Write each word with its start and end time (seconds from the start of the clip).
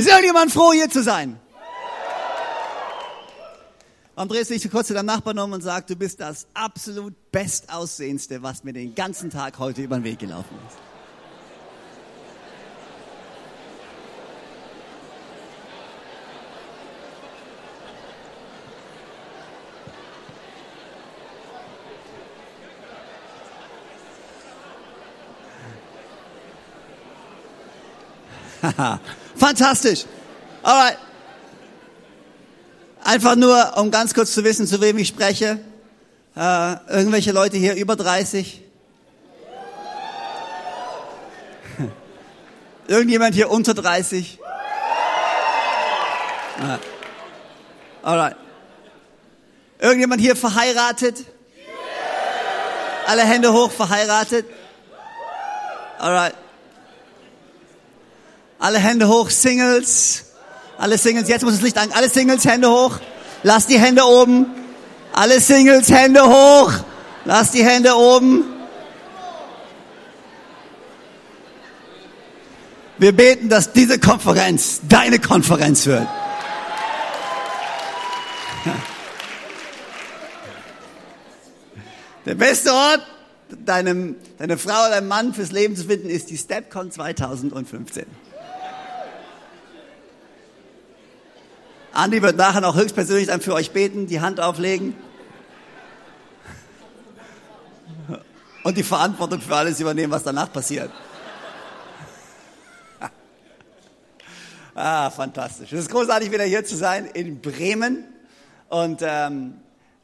Ist 0.00 0.08
irgendjemand 0.08 0.50
froh, 0.50 0.72
hier 0.72 0.88
zu 0.88 1.02
sein? 1.02 1.38
Warum 4.14 4.30
drehst 4.30 4.50
du 4.50 4.68
kurz 4.70 4.86
zu 4.86 4.94
deinem 4.94 5.04
Nachbarn 5.04 5.38
um 5.38 5.52
und 5.52 5.60
sagst, 5.60 5.90
du 5.90 5.94
bist 5.94 6.20
das 6.20 6.46
absolut 6.54 7.12
bestaussehendste, 7.30 8.42
was 8.42 8.64
mir 8.64 8.72
den 8.72 8.94
ganzen 8.94 9.28
Tag 9.28 9.58
heute 9.58 9.82
über 9.82 9.98
den 9.98 10.04
Weg 10.04 10.18
gelaufen 10.18 10.56
ist? 10.66 10.89
Fantastisch. 29.36 30.04
Alright. 30.62 30.98
Einfach 33.02 33.34
nur, 33.36 33.76
um 33.76 33.90
ganz 33.90 34.12
kurz 34.14 34.32
zu 34.32 34.44
wissen, 34.44 34.66
zu 34.66 34.80
wem 34.80 34.98
ich 34.98 35.08
spreche. 35.08 35.58
Äh, 36.36 36.76
irgendwelche 36.88 37.32
Leute 37.32 37.56
hier 37.56 37.74
über 37.74 37.96
30? 37.96 38.62
Irgendjemand 42.86 43.34
hier 43.34 43.50
unter 43.50 43.74
30? 43.74 44.38
Ah. 46.62 46.78
Alright. 48.02 48.36
Irgendjemand 49.78 50.20
hier 50.20 50.36
verheiratet? 50.36 51.24
Alle 53.06 53.22
Hände 53.22 53.52
hoch, 53.52 53.70
verheiratet? 53.70 54.46
Alright. 55.98 56.34
Alle 58.60 58.78
Hände 58.78 59.08
hoch, 59.08 59.30
Singles. 59.30 60.26
Alle 60.76 60.98
Singles, 60.98 61.28
jetzt 61.28 61.42
muss 61.42 61.54
das 61.54 61.62
Licht 61.62 61.78
an. 61.78 61.90
Alle 61.92 62.10
Singles, 62.10 62.44
Hände 62.44 62.70
hoch. 62.70 63.00
Lass 63.42 63.66
die 63.66 63.78
Hände 63.78 64.04
oben. 64.04 64.46
Alle 65.14 65.40
Singles, 65.40 65.90
Hände 65.90 66.22
hoch. 66.22 66.72
Lass 67.24 67.52
die 67.52 67.64
Hände 67.64 67.96
oben. 67.96 68.44
Wir 72.98 73.16
beten, 73.16 73.48
dass 73.48 73.72
diese 73.72 73.98
Konferenz 73.98 74.82
deine 74.86 75.18
Konferenz 75.18 75.86
wird. 75.86 76.06
Der 82.26 82.34
beste 82.34 82.74
Ort, 82.74 83.00
deinem, 83.64 84.16
deine 84.36 84.58
Frau 84.58 84.82
oder 84.82 84.90
deinem 84.90 85.08
Mann 85.08 85.32
fürs 85.32 85.50
Leben 85.50 85.76
zu 85.76 85.84
finden, 85.84 86.10
ist 86.10 86.28
die 86.28 86.36
StepCon 86.36 86.90
2015. 86.90 88.04
Andi 91.92 92.22
wird 92.22 92.36
nachher 92.36 92.60
noch 92.60 92.76
höchstpersönlich 92.76 93.26
dann 93.26 93.40
für 93.40 93.54
euch 93.54 93.72
beten, 93.72 94.06
die 94.06 94.20
Hand 94.20 94.40
auflegen 94.40 94.94
und 98.62 98.76
die 98.76 98.82
Verantwortung 98.82 99.40
für 99.40 99.56
alles 99.56 99.80
übernehmen, 99.80 100.12
was 100.12 100.22
danach 100.22 100.52
passiert. 100.52 100.90
ah, 104.74 105.10
fantastisch. 105.10 105.72
Es 105.72 105.80
ist 105.80 105.90
großartig, 105.90 106.30
wieder 106.30 106.44
hier 106.44 106.64
zu 106.64 106.76
sein 106.76 107.06
in 107.06 107.40
Bremen. 107.40 108.04
Und 108.68 109.00
ähm, 109.02 109.54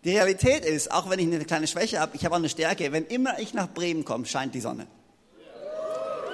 die 0.04 0.10
Realität 0.10 0.64
ist, 0.64 0.90
auch 0.90 1.08
wenn 1.08 1.20
ich 1.20 1.26
eine 1.26 1.44
kleine 1.44 1.68
Schwäche 1.68 2.00
habe, 2.00 2.16
ich 2.16 2.24
habe 2.24 2.34
auch 2.34 2.40
eine 2.40 2.48
Stärke. 2.48 2.90
Wenn 2.90 3.06
immer 3.06 3.38
ich 3.38 3.54
nach 3.54 3.68
Bremen 3.68 4.04
komme, 4.04 4.26
scheint 4.26 4.54
die 4.54 4.60
Sonne. 4.60 4.88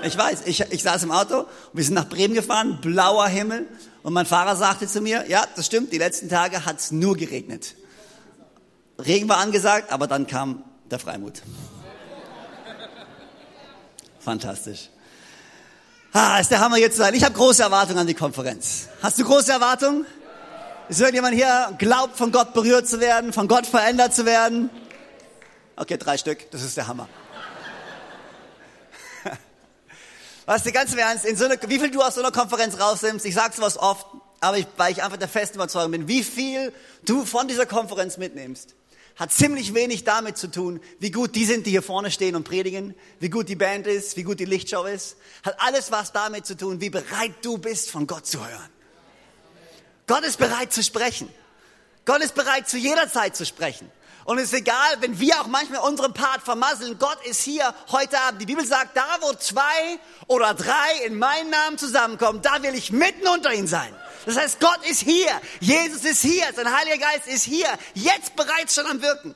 Ich 0.05 0.17
weiß, 0.17 0.47
ich, 0.47 0.61
ich 0.71 0.83
saß 0.83 1.03
im 1.05 1.13
Auto, 1.13 1.45
wir 1.73 1.85
sind 1.85 1.95
nach 1.95 2.09
Bremen 2.09 2.35
gefahren, 2.35 2.79
blauer 2.81 3.29
Himmel 3.29 3.67
und 4.03 4.13
mein 4.13 4.27
Fahrer 4.27 4.57
sagte 4.57 4.87
zu 4.87 5.01
mir, 5.01 5.29
ja, 5.29 5.45
das 5.57 5.67
stimmt, 5.67 5.93
die 5.93 5.99
letzten 5.99 6.29
Tage 6.29 6.65
hat 6.65 6.79
es 6.79 6.91
nur 6.91 7.17
geregnet. 7.17 7.77
Regen 8.99 9.29
war 9.29 9.39
angesagt, 9.39 9.93
aber 9.93 10.07
dann 10.07 10.27
kam 10.27 10.65
der 10.91 10.99
Freimut. 10.99 11.43
Fantastisch. 14.21 14.91
Ah, 16.13 16.39
ist 16.39 16.51
der 16.51 16.61
Hammer 16.61 16.77
jetzt 16.77 16.97
sein. 16.97 17.15
Ich 17.15 17.25
habe 17.25 17.35
große 17.35 17.63
Erwartungen 17.63 18.01
an 18.01 18.07
die 18.07 18.15
Konferenz. 18.15 18.89
Hast 19.03 19.19
du 19.19 19.25
große 19.25 19.51
Erwartungen? 19.51 20.05
Ist 20.89 21.01
irgendjemand 21.01 21.35
hier 21.35 21.75
glaubt, 21.79 22.17
von 22.17 22.33
Gott 22.33 22.53
berührt 22.53 22.87
zu 22.87 23.01
werden, 23.01 23.33
von 23.33 23.49
Gott 23.49 23.67
verändert 23.67 24.15
zu 24.15 24.27
werden? 24.27 24.69
Okay, 25.77 25.97
drei 25.97 26.19
Stück, 26.19 26.51
das 26.51 26.63
ist 26.63 26.77
der 26.77 26.87
Hammer. 26.87 27.09
Was 30.47 30.65
du 30.65 30.73
ganz 30.73 30.93
im 30.93 30.99
Ernst, 30.99 31.25
in 31.25 31.37
so 31.37 31.45
eine, 31.45 31.59
wie 31.67 31.79
viel 31.79 31.91
du 31.91 32.03
aus 32.03 32.17
so 32.17 32.21
einer 32.21 32.33
Konferenz 32.33 32.79
rausnimmst, 32.79 33.25
ich 33.25 33.35
sage 33.35 33.55
sowas 33.55 33.79
oft, 33.79 34.07
aber 34.41 34.59
ich, 34.59 34.67
weil 34.77 34.93
ich 34.93 35.03
einfach 35.03 35.19
der 35.19 35.29
festen 35.29 35.57
Überzeugung 35.57 35.93
bin, 35.93 36.09
wie 36.09 36.25
viel 36.25 36.73
du 37.05 37.25
von 37.25 37.47
dieser 37.47 37.67
Konferenz 37.67 38.17
mitnimmst, 38.17 38.75
hat 39.17 39.31
ziemlich 39.31 39.75
wenig 39.75 40.05
damit 40.05 40.37
zu 40.37 40.51
tun, 40.51 40.81
wie 40.99 41.11
gut 41.11 41.37
die 41.37 41.45
sind, 41.45 41.67
die 41.67 41.71
hier 41.71 41.83
vorne 41.83 42.11
stehen 42.11 42.35
und 42.35 42.45
predigen, 42.45 42.95
wie 43.21 43.31
gut 43.31 43.49
die 43.49 43.57
Band 43.57 43.87
ist, 43.87 44.17
wie 44.17 44.25
gut 44.25 44.41
die 44.41 44.45
Lichtshow 44.45 44.85
ist. 44.85 45.17
Hat 45.45 45.61
alles 45.61 45.93
was 45.93 46.13
damit 46.13 46.47
zu 46.47 46.57
tun, 46.57 46.81
wie 46.81 46.91
bereit 46.91 47.35
du 47.43 47.59
bist, 47.59 47.91
von 47.91 48.07
Gott 48.07 48.27
zu 48.27 48.41
hören. 48.41 48.69
Gott 50.07 50.25
ist 50.25 50.39
bereit 50.39 50.73
zu 50.73 50.83
sprechen. 50.83 51.29
Gott 52.05 52.21
ist 52.23 52.35
bereit, 52.35 52.69
zu 52.69 52.79
jeder 52.79 53.11
Zeit 53.11 53.37
zu 53.37 53.47
sprechen. 53.47 53.89
Und 54.25 54.39
es 54.39 54.45
ist 54.45 54.55
egal, 54.55 54.97
wenn 55.01 55.19
wir 55.19 55.41
auch 55.41 55.47
manchmal 55.47 55.81
unseren 55.81 56.15
Part 56.15 56.43
vermasseln, 56.43 56.99
Gott 56.99 57.19
ist 57.25 57.43
hier 57.43 57.75
heute 57.91 58.19
Abend. 58.21 58.41
Die 58.41 58.47
Bibel 58.47 58.65
sagt, 58.65 58.97
da 58.97 59.19
wo 59.21 59.33
zwei 59.35 59.99
oder 60.29 60.55
drei 60.55 61.07
in 61.07 61.19
meinem 61.19 61.51
Namen 61.51 61.79
zusammenkommen, 61.79 62.41
da 62.41 62.63
will 62.63 62.75
ich 62.75 62.93
mitten 62.93 63.27
unter 63.27 63.53
ihnen 63.53 63.67
sein. 63.67 63.95
Das 64.25 64.37
heißt, 64.37 64.61
Gott 64.61 64.79
ist 64.89 65.01
hier, 65.01 65.29
Jesus 65.61 66.05
ist 66.05 66.23
hier, 66.23 66.45
sein 66.55 66.73
Heiliger 66.73 66.99
Geist 66.99 67.27
ist 67.27 67.43
hier, 67.43 67.67
jetzt 67.95 68.37
bereits 68.37 68.75
schon 68.75 68.87
am 68.87 69.03
Wirken. 69.03 69.35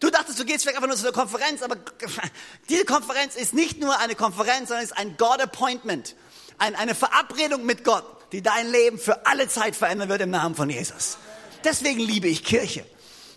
Du 0.00 0.10
dachtest, 0.10 0.38
du 0.38 0.44
gehst 0.44 0.62
vielleicht 0.62 0.76
einfach 0.76 0.88
nur 0.88 0.96
zu 0.96 1.06
einer 1.06 1.16
Konferenz, 1.16 1.62
aber 1.62 1.76
diese 2.68 2.84
Konferenz 2.84 3.36
ist 3.36 3.54
nicht 3.54 3.80
nur 3.80 3.98
eine 4.00 4.16
Konferenz, 4.16 4.68
sondern 4.68 4.84
ist 4.84 4.98
ein 4.98 5.16
God-Appointment, 5.16 6.16
eine 6.58 6.94
Verabredung 6.94 7.64
mit 7.64 7.84
Gott, 7.84 8.04
die 8.32 8.42
dein 8.42 8.70
Leben 8.70 8.98
für 8.98 9.26
alle 9.26 9.48
Zeit 9.48 9.76
verändern 9.76 10.08
wird 10.08 10.22
im 10.22 10.30
Namen 10.30 10.56
von 10.56 10.68
Jesus. 10.68 11.18
Deswegen 11.62 12.00
liebe 12.00 12.26
ich 12.26 12.44
Kirche. 12.44 12.84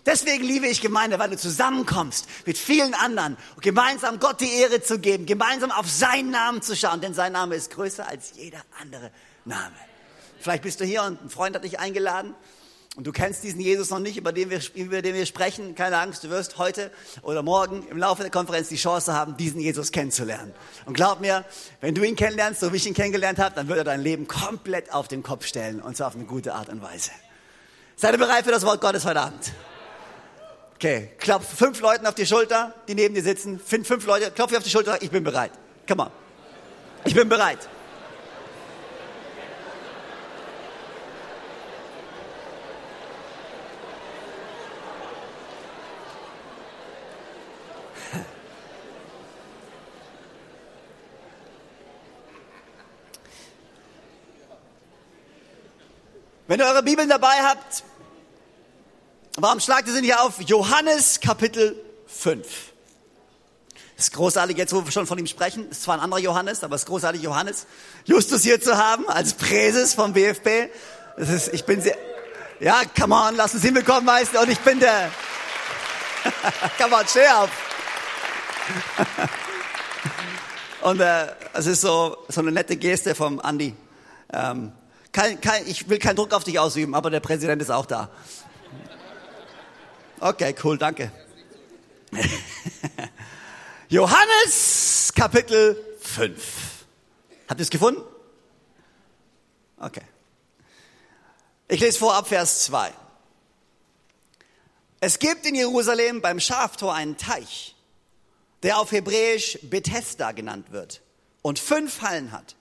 Deswegen 0.06 0.44
liebe 0.44 0.66
ich 0.66 0.80
Gemeinde, 0.80 1.18
weil 1.18 1.30
du 1.30 1.36
zusammenkommst 1.36 2.26
mit 2.46 2.56
vielen 2.58 2.94
anderen 2.94 3.36
und 3.56 3.62
gemeinsam 3.62 4.20
Gott 4.20 4.40
die 4.40 4.50
Ehre 4.50 4.82
zu 4.82 4.98
geben, 4.98 5.26
gemeinsam 5.26 5.70
auf 5.70 5.88
seinen 5.88 6.30
Namen 6.30 6.62
zu 6.62 6.76
schauen, 6.76 7.00
denn 7.00 7.14
sein 7.14 7.32
Name 7.32 7.54
ist 7.54 7.70
größer 7.70 8.06
als 8.08 8.32
jeder 8.36 8.62
andere 8.80 9.10
Name. 9.44 9.74
Vielleicht 10.40 10.62
bist 10.62 10.80
du 10.80 10.84
hier 10.84 11.02
und 11.02 11.22
ein 11.24 11.30
Freund 11.30 11.56
hat 11.56 11.64
dich 11.64 11.78
eingeladen 11.78 12.34
und 12.98 13.06
du 13.06 13.12
kennst 13.12 13.44
diesen 13.44 13.60
Jesus 13.60 13.90
noch 13.90 14.00
nicht, 14.00 14.16
über 14.16 14.32
den 14.32 14.50
wir, 14.50 14.60
über 14.74 15.02
den 15.02 15.14
wir 15.14 15.24
sprechen. 15.24 15.76
Keine 15.76 15.98
Angst, 15.98 16.24
du 16.24 16.30
wirst 16.30 16.58
heute 16.58 16.90
oder 17.22 17.42
morgen 17.42 17.86
im 17.88 17.96
Laufe 17.96 18.22
der 18.22 18.30
Konferenz 18.32 18.68
die 18.70 18.76
Chance 18.76 19.12
haben, 19.12 19.36
diesen 19.36 19.60
Jesus 19.60 19.92
kennenzulernen. 19.92 20.52
Und 20.84 20.94
glaub 20.94 21.20
mir, 21.20 21.44
wenn 21.80 21.94
du 21.94 22.02
ihn 22.02 22.16
kennenlernst, 22.16 22.58
so 22.58 22.72
wie 22.72 22.76
ich 22.76 22.86
ihn 22.86 22.94
kennengelernt 22.94 23.38
habe, 23.38 23.54
dann 23.54 23.68
wird 23.68 23.78
er 23.78 23.84
dein 23.84 24.00
Leben 24.00 24.26
komplett 24.26 24.92
auf 24.92 25.06
den 25.06 25.22
Kopf 25.22 25.46
stellen 25.46 25.80
und 25.80 25.96
zwar 25.96 26.08
auf 26.08 26.16
eine 26.16 26.24
gute 26.24 26.54
Art 26.54 26.68
und 26.70 26.82
Weise. 26.82 27.10
Seid 27.94 28.14
ihr 28.14 28.18
bereit 28.18 28.44
für 28.44 28.50
das 28.50 28.64
Wort 28.64 28.80
Gottes 28.80 29.04
heute 29.04 29.20
Abend? 29.20 29.52
Okay, 30.78 31.10
klopf 31.18 31.44
fünf 31.56 31.80
Leuten 31.80 32.06
auf 32.06 32.14
die 32.14 32.24
Schulter, 32.24 32.72
die 32.86 32.94
neben 32.94 33.12
dir 33.12 33.22
sitzen. 33.24 33.58
Find 33.58 33.84
fünf 33.84 34.06
Leute, 34.06 34.30
klopf 34.30 34.56
auf 34.56 34.62
die 34.62 34.70
Schulter, 34.70 35.02
ich 35.02 35.10
bin 35.10 35.24
bereit. 35.24 35.50
Come 35.88 36.04
on. 36.04 36.10
Ich 37.04 37.16
bin 37.16 37.28
bereit. 37.28 37.58
Wenn 56.46 56.60
ihr 56.60 56.66
eure 56.66 56.84
Bibeln 56.84 57.08
dabei 57.08 57.42
habt, 57.42 57.82
Warum 59.40 59.60
schlagt 59.60 59.86
ihr 59.86 59.94
sind 59.94 60.02
hier 60.02 60.20
auf? 60.20 60.40
Johannes 60.40 61.20
Kapitel 61.20 61.80
5. 62.08 62.44
Es 63.96 64.04
ist 64.06 64.12
großartig, 64.12 64.58
jetzt 64.58 64.74
wo 64.74 64.84
wir 64.84 64.90
schon 64.90 65.06
von 65.06 65.16
ihm 65.16 65.28
sprechen. 65.28 65.70
Ist 65.70 65.84
zwar 65.84 65.94
ein 65.94 66.00
anderer 66.00 66.18
Johannes, 66.18 66.64
aber 66.64 66.74
es 66.74 66.82
ist 66.82 66.88
großartig, 66.88 67.22
Johannes 67.22 67.68
Justus 68.04 68.42
hier 68.42 68.60
zu 68.60 68.76
haben 68.76 69.08
als 69.08 69.34
Präses 69.34 69.94
vom 69.94 70.12
BFP. 70.12 70.70
Das 71.16 71.28
ist, 71.28 71.54
ich 71.54 71.64
bin 71.64 71.80
sehr, 71.80 71.96
ja, 72.58 72.80
come 72.98 73.14
on, 73.14 73.36
lass 73.36 73.54
uns 73.54 73.62
hinbekommen, 73.62 74.06
Meister. 74.06 74.42
Und 74.42 74.50
ich 74.50 74.58
bin 74.58 74.80
der, 74.80 75.08
come 76.76 76.96
on, 76.96 77.06
steh 77.06 77.28
auf. 77.28 77.50
Und 80.82 80.98
äh, 80.98 81.28
es 81.52 81.66
ist 81.66 81.80
so, 81.80 82.16
so 82.28 82.40
eine 82.40 82.50
nette 82.50 82.76
Geste 82.76 83.14
vom 83.14 83.38
Andi. 83.38 83.76
Ähm, 84.32 84.72
kein, 85.12 85.40
kein, 85.40 85.64
ich 85.68 85.88
will 85.88 86.00
keinen 86.00 86.16
Druck 86.16 86.34
auf 86.34 86.42
dich 86.42 86.58
ausüben, 86.58 86.96
aber 86.96 87.10
der 87.10 87.20
Präsident 87.20 87.62
ist 87.62 87.70
auch 87.70 87.86
da. 87.86 88.10
Okay, 90.20 90.52
cool, 90.64 90.76
danke. 90.76 91.12
Johannes 93.88 95.12
Kapitel 95.14 95.76
5. 96.00 96.84
Habt 97.48 97.60
ihr 97.60 97.62
es 97.62 97.70
gefunden? 97.70 98.02
Okay. 99.78 100.02
Ich 101.68 101.80
lese 101.80 102.00
vor 102.00 102.14
ab 102.14 102.26
Vers 102.26 102.64
2. 102.64 102.92
Es 104.98 105.20
gibt 105.20 105.46
in 105.46 105.54
Jerusalem 105.54 106.20
beim 106.20 106.40
Schaftor 106.40 106.94
einen 106.94 107.16
Teich, 107.16 107.76
der 108.64 108.80
auf 108.80 108.90
Hebräisch 108.90 109.60
Bethesda 109.62 110.32
genannt 110.32 110.72
wird 110.72 111.00
und 111.42 111.60
fünf 111.60 112.02
Hallen 112.02 112.32
hat. 112.32 112.56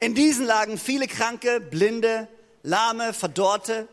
In 0.00 0.16
diesen 0.16 0.46
lagen 0.46 0.78
viele 0.78 1.06
Kranke, 1.06 1.60
Blinde, 1.60 2.26
Lahme, 2.64 3.14
Verdorrte, 3.14 3.86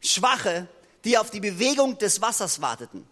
Schwache, 0.00 0.68
die 1.08 1.16
auf 1.16 1.30
die 1.30 1.40
Bewegung 1.40 1.96
des 1.96 2.20
Wassers 2.20 2.60
warteten. 2.60 3.08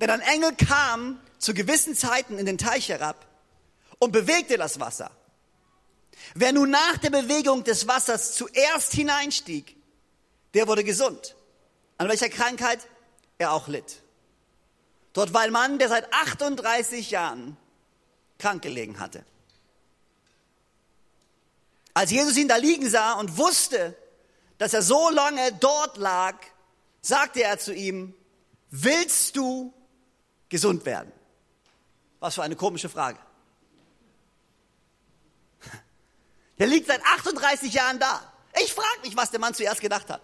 Denn 0.00 0.08
ein 0.08 0.20
Engel 0.20 0.54
kam 0.54 1.20
zu 1.36 1.52
gewissen 1.52 1.96
Zeiten 1.96 2.38
in 2.38 2.46
den 2.46 2.58
Teich 2.58 2.90
herab 2.90 3.26
und 3.98 4.12
bewegte 4.12 4.56
das 4.56 4.78
Wasser. 4.78 5.10
Wer 6.36 6.52
nun 6.52 6.70
nach 6.70 6.96
der 6.98 7.10
Bewegung 7.10 7.64
des 7.64 7.88
Wassers 7.88 8.36
zuerst 8.36 8.92
hineinstieg, 8.92 9.74
der 10.54 10.68
wurde 10.68 10.84
gesund. 10.84 11.34
An 11.98 12.08
welcher 12.08 12.28
Krankheit 12.28 12.86
er 13.38 13.50
auch 13.50 13.66
litt. 13.66 14.00
Dort 15.12 15.34
war 15.34 15.40
ein 15.40 15.50
Mann, 15.50 15.80
der 15.80 15.88
seit 15.88 16.12
38 16.12 17.10
Jahren 17.10 17.56
krank 18.38 18.62
gelegen 18.62 19.00
hatte. 19.00 19.24
Als 21.94 22.12
Jesus 22.12 22.36
ihn 22.36 22.46
da 22.46 22.54
liegen 22.54 22.88
sah 22.88 23.14
und 23.14 23.38
wusste, 23.38 23.96
dass 24.58 24.72
er 24.72 24.82
so 24.82 25.10
lange 25.10 25.52
dort 25.54 25.96
lag, 25.96 26.36
sagte 27.06 27.42
er 27.42 27.58
zu 27.58 27.72
ihm, 27.74 28.14
willst 28.70 29.36
du 29.36 29.72
gesund 30.48 30.84
werden? 30.84 31.12
Was 32.20 32.34
für 32.34 32.42
eine 32.42 32.56
komische 32.56 32.88
Frage. 32.88 33.18
Der 36.58 36.66
liegt 36.66 36.86
seit 36.86 37.02
38 37.04 37.72
Jahren 37.72 37.98
da. 37.98 38.32
Ich 38.62 38.72
frage 38.72 39.00
mich, 39.02 39.16
was 39.16 39.30
der 39.30 39.38
Mann 39.38 39.52
zuerst 39.52 39.82
gedacht 39.82 40.08
hat. 40.08 40.22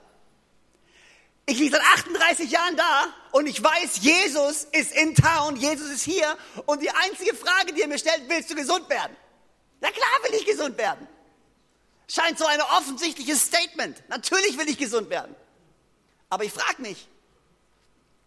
Ich 1.45 1.59
liege 1.59 1.73
seit 1.73 1.83
38 1.83 2.51
Jahren 2.51 2.77
da 2.77 3.07
und 3.33 3.47
ich 3.47 3.63
weiß, 3.63 3.99
Jesus 4.01 4.65
ist 4.73 4.93
in 4.93 5.15
Town, 5.15 5.57
Jesus 5.57 5.91
ist 5.91 6.03
hier 6.03 6.39
und 6.65 6.81
die 6.81 6.89
einzige 6.89 7.35
Frage, 7.35 7.75
die 7.75 7.83
er 7.83 7.89
mir 7.89 7.99
stellt, 7.99 8.23
willst 8.29 8.49
du 8.51 8.55
gesund 8.55 8.89
werden? 8.89 9.15
Na 9.81 9.91
klar 9.91 10.09
will 10.23 10.35
ich 10.35 10.47
gesund 10.47 10.79
werden. 10.79 11.07
Scheint 12.09 12.39
so 12.39 12.47
ein 12.47 12.61
offensichtliches 12.61 13.43
Statement. 13.43 14.03
Natürlich 14.09 14.57
will 14.57 14.69
ich 14.69 14.79
gesund 14.79 15.11
werden. 15.11 15.35
Aber 16.33 16.45
ich 16.45 16.53
frage 16.55 16.81
mich, 16.81 17.07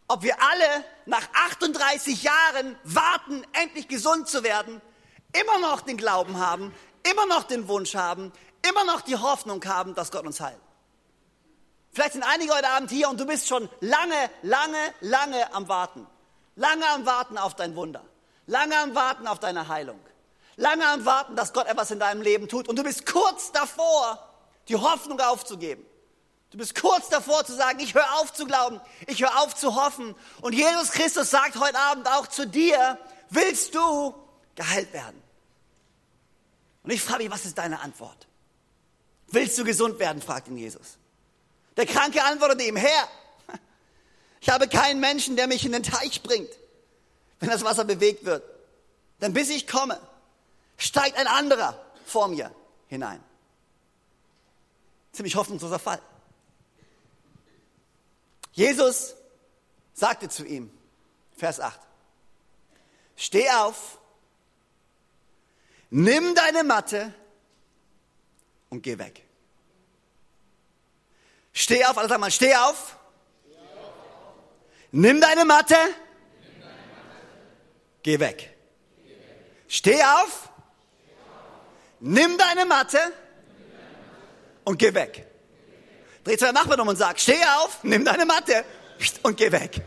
ob 0.07 0.21
wir 0.21 0.39
alle 0.39 0.85
nach 1.07 1.27
38 1.33 2.21
Jahren 2.21 2.77
warten, 2.83 3.43
endlich 3.53 3.87
gesund 3.87 4.29
zu 4.29 4.43
werden, 4.43 4.79
immer 5.33 5.57
noch 5.57 5.81
den 5.81 5.97
Glauben 5.97 6.37
haben, 6.37 6.71
immer 7.01 7.25
noch 7.25 7.45
den 7.45 7.67
Wunsch 7.67 7.95
haben, 7.95 8.31
immer 8.61 8.83
noch 8.83 9.01
die 9.01 9.15
Hoffnung 9.15 9.65
haben, 9.65 9.95
dass 9.95 10.11
Gott 10.11 10.23
uns 10.23 10.39
heilt. 10.39 10.59
Vielleicht 11.93 12.13
sind 12.13 12.21
einige 12.21 12.53
heute 12.53 12.69
Abend 12.69 12.91
hier 12.91 13.09
und 13.09 13.19
du 13.19 13.25
bist 13.25 13.47
schon 13.47 13.67
lange, 13.79 14.29
lange, 14.43 14.93
lange 15.01 15.51
am 15.55 15.67
Warten. 15.67 16.05
Lange 16.55 16.87
am 16.87 17.07
Warten 17.07 17.39
auf 17.39 17.55
dein 17.55 17.75
Wunder. 17.75 18.05
Lange 18.45 18.77
am 18.77 18.93
Warten 18.93 19.25
auf 19.25 19.39
deine 19.39 19.67
Heilung. 19.67 19.99
Lange 20.57 20.87
am 20.87 21.05
Warten, 21.05 21.35
dass 21.35 21.53
Gott 21.53 21.65
etwas 21.65 21.89
in 21.89 21.97
deinem 21.97 22.21
Leben 22.21 22.49
tut. 22.49 22.67
Und 22.67 22.77
du 22.77 22.83
bist 22.83 23.07
kurz 23.07 23.51
davor, 23.51 24.19
die 24.67 24.75
Hoffnung 24.75 25.19
aufzugeben. 25.19 25.83
Du 26.51 26.57
bist 26.57 26.75
kurz 26.75 27.09
davor 27.09 27.45
zu 27.45 27.53
sagen, 27.53 27.79
ich 27.79 27.93
höre 27.93 28.19
auf 28.19 28.33
zu 28.33 28.45
glauben, 28.45 28.79
ich 29.07 29.21
höre 29.21 29.37
auf 29.41 29.55
zu 29.55 29.75
hoffen. 29.75 30.15
Und 30.41 30.53
Jesus 30.53 30.91
Christus 30.91 31.29
sagt 31.29 31.59
heute 31.59 31.77
Abend 31.77 32.07
auch 32.07 32.27
zu 32.27 32.47
dir, 32.47 32.97
willst 33.29 33.75
du 33.75 34.13
geheilt 34.55 34.93
werden? 34.93 35.21
Und 36.83 36.91
ich 36.91 37.01
frage 37.01 37.23
mich, 37.23 37.31
was 37.31 37.45
ist 37.45 37.57
deine 37.57 37.79
Antwort? 37.81 38.27
Willst 39.27 39.57
du 39.57 39.63
gesund 39.63 39.99
werden? 39.99 40.21
fragt 40.21 40.47
ihn 40.47 40.57
Jesus. 40.57 40.97
Der 41.77 41.85
Kranke 41.85 42.23
antwortete 42.23 42.63
ihm, 42.63 42.75
Herr, 42.75 43.09
ich 44.39 44.49
habe 44.49 44.67
keinen 44.67 44.99
Menschen, 44.99 45.35
der 45.35 45.47
mich 45.47 45.65
in 45.65 45.71
den 45.71 45.83
Teich 45.83 46.21
bringt, 46.21 46.51
wenn 47.39 47.49
das 47.49 47.63
Wasser 47.63 47.83
bewegt 47.83 48.25
wird. 48.25 48.43
Denn 49.19 49.33
bis 49.33 49.49
ich 49.49 49.67
komme, 49.67 49.99
steigt 50.77 51.17
ein 51.17 51.27
anderer 51.27 51.83
vor 52.05 52.27
mir 52.27 52.53
hinein. 52.87 53.21
Ziemlich 55.11 55.35
hoffnungsloser 55.35 55.79
Fall. 55.79 55.99
Jesus 58.55 59.15
sagte 59.93 60.29
zu 60.29 60.45
ihm, 60.45 60.71
Vers 61.37 61.59
8, 61.59 61.77
steh 63.17 63.49
auf, 63.49 63.99
nimm 65.89 66.33
deine 66.33 66.63
Matte 66.63 67.13
und 68.69 68.81
geh 68.81 68.97
weg. 68.97 69.23
Steh 71.51 71.83
auf, 71.85 71.97
alle 71.97 72.07
sagen 72.07 72.21
mal, 72.21 72.31
steh 72.31 72.55
auf. 72.55 72.97
Nimm 74.91 75.19
deine 75.19 75.43
Matte. 75.43 75.75
Geh 78.03 78.19
weg. 78.19 78.55
Steh 79.67 80.01
auf. 80.01 80.49
Nimm 81.99 82.37
deine 82.37 82.65
Matte 82.65 82.99
und 84.63 84.77
geh 84.77 84.93
weg. 84.93 85.27
Dreh 86.25 86.37
zu 86.37 86.45
deinem 86.45 86.55
Nachbarn 86.55 86.79
um 86.79 86.87
und 86.87 86.97
sag, 86.97 87.19
steh 87.19 87.41
auf, 87.59 87.83
nimm 87.83 88.03
deine 88.03 88.25
Matte 88.25 88.65
und 89.21 89.37
geh 89.37 89.51
weg. 89.51 89.79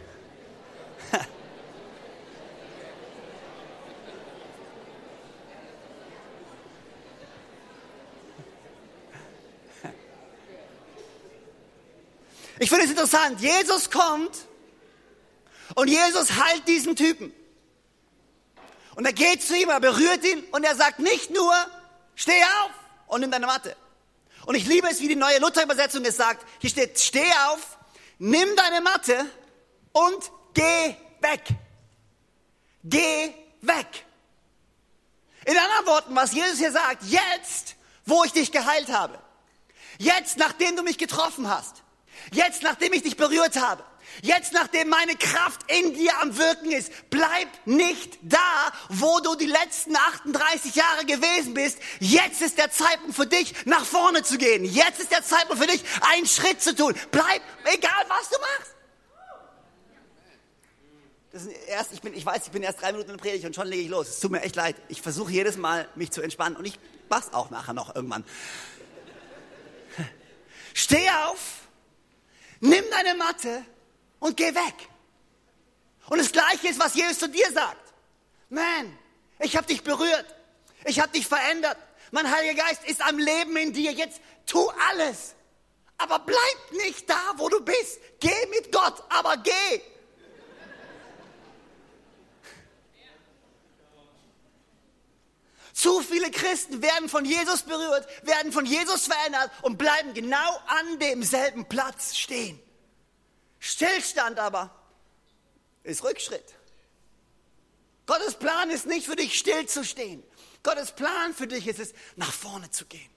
Ich 12.61 12.71
finde 12.71 12.85
es 12.85 12.91
interessant. 12.91 13.41
Jesus 13.41 13.91
kommt 13.91 14.37
und 15.75 15.89
Jesus 15.89 16.37
heilt 16.37 16.67
diesen 16.67 16.97
Typen. 16.97 17.33
Und 18.95 19.07
er 19.07 19.13
geht 19.13 19.43
zu 19.43 19.57
ihm, 19.57 19.69
er 19.69 19.81
berührt 19.81 20.25
ihn 20.25 20.43
und 20.51 20.65
er 20.65 20.75
sagt 20.75 20.99
nicht 20.99 21.31
nur, 21.31 21.55
steh 22.17 22.43
auf 22.63 22.71
und 23.07 23.21
nimm 23.21 23.31
deine 23.31 23.47
Matte. 23.47 23.77
Und 24.49 24.55
ich 24.55 24.67
liebe 24.67 24.89
es, 24.89 25.01
wie 25.01 25.09
die 25.09 25.15
neue 25.15 25.41
Luther-Übersetzung 25.41 26.03
es 26.07 26.17
sagt. 26.17 26.47
Hier 26.59 26.71
steht, 26.71 26.99
steh 26.99 27.31
auf, 27.49 27.77
nimm 28.19 28.57
deine 28.57 28.81
Matte 28.81 29.27
und 29.93 30.33
geh 30.55 30.95
weg. 31.21 31.43
Geh 32.83 33.35
weg. 33.61 34.07
In 35.45 35.55
anderen 35.55 35.87
Worten, 35.87 36.17
was 36.17 36.33
Jesus 36.33 36.57
hier 36.57 36.73
sagt, 36.73 37.03
jetzt, 37.03 37.77
wo 38.07 38.25
ich 38.25 38.33
dich 38.33 38.51
geheilt 38.51 38.89
habe, 38.91 39.19
jetzt, 39.99 40.39
nachdem 40.39 40.77
du 40.77 40.83
mich 40.83 40.97
getroffen 40.97 41.51
hast, 41.51 41.83
jetzt, 42.33 42.63
nachdem 42.63 42.95
ich 42.95 43.03
dich 43.03 43.19
berührt 43.19 43.61
habe, 43.61 43.85
Jetzt, 44.23 44.53
nachdem 44.53 44.89
meine 44.89 45.15
Kraft 45.15 45.61
in 45.71 45.95
dir 45.95 46.13
am 46.21 46.37
Wirken 46.37 46.73
ist, 46.73 46.91
bleib 47.11 47.49
nicht 47.65 48.19
da, 48.23 48.73
wo 48.89 49.21
du 49.21 49.37
die 49.37 49.47
letzten 49.47 49.97
38 49.97 50.75
Jahre 50.75 51.05
gewesen 51.05 51.55
bist. 51.55 51.79
Jetzt 52.01 52.43
ist 52.43 52.59
der 52.59 52.71
Zeitpunkt 52.71 53.15
für 53.15 53.27
dich, 53.27 53.55
nach 53.65 53.85
vorne 53.85 54.23
zu 54.23 54.39
gehen. 54.39 54.65
Jetzt 54.65 55.01
ist 55.01 55.13
der 55.13 55.23
Zeitpunkt 55.23 55.63
für 55.63 55.69
dich, 55.69 55.85
einen 56.13 56.27
Schritt 56.27 56.61
zu 56.61 56.75
tun. 56.75 56.95
Bleib, 57.11 57.43
egal 57.65 58.05
was 58.09 58.29
du 58.29 58.37
machst. 58.39 58.75
Das 61.31 61.43
ist 61.43 61.53
erst, 61.69 61.93
ich, 61.93 62.01
bin, 62.01 62.15
ich 62.15 62.25
weiß, 62.25 62.47
ich 62.47 62.51
bin 62.51 62.63
erst 62.63 62.81
drei 62.81 62.91
Minuten 62.93 63.13
in 63.13 63.17
Predigt 63.19 63.45
und 63.45 63.55
schon 63.55 63.69
lege 63.69 63.83
ich 63.83 63.89
los. 63.89 64.09
Es 64.09 64.21
tut 64.21 64.33
mir 64.33 64.43
echt 64.43 64.57
leid. 64.57 64.77
Ich 64.89 65.03
versuche 65.03 65.31
jedes 65.31 65.57
Mal, 65.57 65.89
mich 65.95 66.11
zu 66.11 66.23
entspannen 66.23 66.57
und 66.57 66.65
ich 66.65 66.79
mach's 67.09 67.33
auch 67.33 67.51
nachher 67.51 67.75
noch 67.75 67.95
irgendwann. 67.95 68.25
Steh 70.75 71.09
auf, 71.27 71.39
nimm 72.61 72.85
deine 72.91 73.17
Matte 73.17 73.65
und 74.21 74.37
geh 74.37 74.55
weg. 74.55 74.89
Und 76.09 76.19
das 76.19 76.33
Gleiche 76.33 76.69
ist, 76.69 76.81
was 76.81 76.95
Jesus 76.95 77.19
zu 77.19 77.29
dir 77.29 77.51
sagt. 77.53 77.93
Man, 78.49 78.99
ich 79.41 79.57
habe 79.57 79.67
dich 79.67 79.83
berührt. 79.83 80.35
Ich 80.85 81.01
habe 81.01 81.11
dich 81.11 81.27
verändert. 81.27 81.77
Mein 82.11 82.31
Heiliger 82.31 82.63
Geist 82.65 82.85
ist 82.85 83.03
am 83.03 83.19
Leben 83.19 83.57
in 83.57 83.73
dir. 83.73 83.93
Jetzt 83.93 84.21
tu 84.47 84.71
alles. 84.91 85.35
Aber 85.99 86.21
bleib 86.21 86.85
nicht 86.87 87.11
da, 87.11 87.21
wo 87.37 87.49
du 87.49 87.61
bist. 87.61 88.01
Geh 88.21 88.47
mit 88.51 88.73
Gott, 88.73 89.03
aber 89.11 89.37
geh. 89.37 89.81
Zu 95.75 96.01
viele 96.01 96.31
Christen 96.33 96.83
werden 96.83 97.09
von 97.09 97.25
Jesus 97.25 97.63
berührt, 97.63 98.09
werden 98.27 98.51
von 98.51 98.67
Jesus 98.67 99.07
verändert 99.07 99.53
und 99.63 99.79
bleiben 99.79 100.13
genau 100.13 100.61
an 100.67 100.99
demselben 100.99 101.67
Platz 101.67 102.17
stehen. 102.17 102.61
Stillstand 103.59 104.39
aber 104.39 104.71
ist 105.83 106.05
Rückschritt. 106.05 106.55
Gottes 108.07 108.35
Plan 108.35 108.71
ist 108.71 108.87
nicht 108.87 109.07
für 109.07 109.17
dich 109.17 109.39
still 109.39 109.67
zu 109.67 109.85
stehen. 109.85 110.23
Gottes 110.63 110.93
Plan 110.93 111.35
für 111.35 111.47
dich 111.47 111.67
ist 111.67 111.79
es, 111.79 111.93
nach 112.17 112.33
vorne 112.33 112.71
zu 112.71 112.87
gehen. 112.87 113.11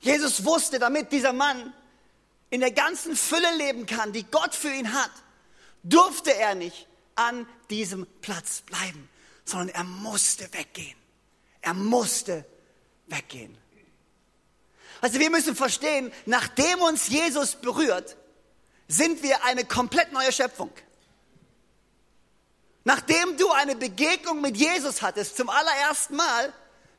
Jesus 0.00 0.44
wusste, 0.44 0.78
damit 0.78 1.12
dieser 1.12 1.32
Mann 1.32 1.72
in 2.48 2.60
der 2.60 2.72
ganzen 2.72 3.16
Fülle 3.16 3.56
leben 3.56 3.86
kann, 3.86 4.12
die 4.12 4.24
Gott 4.24 4.54
für 4.54 4.72
ihn 4.72 4.92
hat, 4.92 5.12
durfte 5.82 6.34
er 6.34 6.54
nicht 6.54 6.88
an 7.14 7.46
diesem 7.68 8.06
Platz 8.20 8.62
bleiben, 8.62 9.08
sondern 9.44 9.68
er 9.68 9.84
musste 9.84 10.52
weggehen. 10.52 10.96
Er 11.60 11.74
musste 11.74 12.44
weggehen. 13.06 13.56
Also 15.00 15.18
wir 15.18 15.30
müssen 15.30 15.56
verstehen, 15.56 16.12
nachdem 16.26 16.80
uns 16.82 17.08
Jesus 17.08 17.54
berührt, 17.54 18.16
sind 18.88 19.22
wir 19.22 19.44
eine 19.44 19.64
komplett 19.64 20.12
neue 20.12 20.32
Schöpfung. 20.32 20.70
Nachdem 22.84 23.36
du 23.36 23.50
eine 23.50 23.76
Begegnung 23.76 24.40
mit 24.40 24.56
Jesus 24.56 25.02
hattest 25.02 25.36
zum 25.36 25.48
allerersten 25.48 26.16
Mal, 26.16 26.52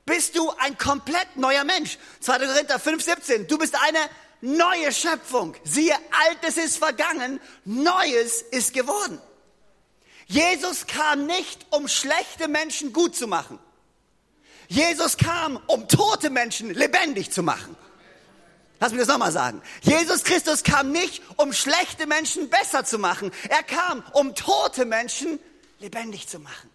bist 0.05 0.36
du 0.36 0.50
ein 0.58 0.77
komplett 0.77 1.36
neuer 1.38 1.63
Mensch. 1.63 1.98
2. 2.22 2.39
Korinther 2.39 2.79
5, 2.79 3.03
17. 3.03 3.48
Du 3.48 3.58
bist 3.58 3.75
eine 3.75 4.00
neue 4.41 4.91
Schöpfung. 4.91 5.55
Siehe, 5.63 5.96
Altes 6.27 6.58
ist 6.58 6.77
vergangen, 6.77 7.39
Neues 7.65 8.41
ist 8.41 8.74
geworden. 8.74 9.22
Jesus 10.27 10.88
kam 10.88 11.25
nicht, 11.25 11.65
um 11.72 11.88
schlechte 11.88 12.48
Menschen 12.48 12.93
gut 12.93 13.15
zu 13.15 13.27
machen. 13.27 13.60
Jesus 14.67 15.17
kam, 15.17 15.60
um 15.67 15.89
tote 15.89 16.29
Menschen 16.29 16.74
lebendig 16.74 17.31
zu 17.31 17.43
machen. 17.43 17.75
Lass 18.81 18.91
mich 18.91 19.01
das 19.01 19.09
nochmal 19.09 19.31
sagen. 19.31 19.61
Jesus 19.81 20.23
Christus 20.23 20.63
kam 20.63 20.91
nicht, 20.91 21.21
um 21.38 21.53
schlechte 21.53 22.07
Menschen 22.07 22.50
besser 22.50 22.83
zu 22.83 22.97
machen. 22.97 23.31
Er 23.47 23.61
kam, 23.61 24.03
um 24.13 24.33
tote 24.33 24.85
Menschen 24.85 25.39
lebendig 25.77 26.27
zu 26.27 26.39
machen. 26.39 26.67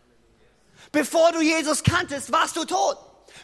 Bevor 0.93 1.33
du 1.33 1.41
Jesus 1.41 1.83
kanntest, 1.83 2.31
warst 2.31 2.55
du 2.55 2.65
tot. 2.65 2.97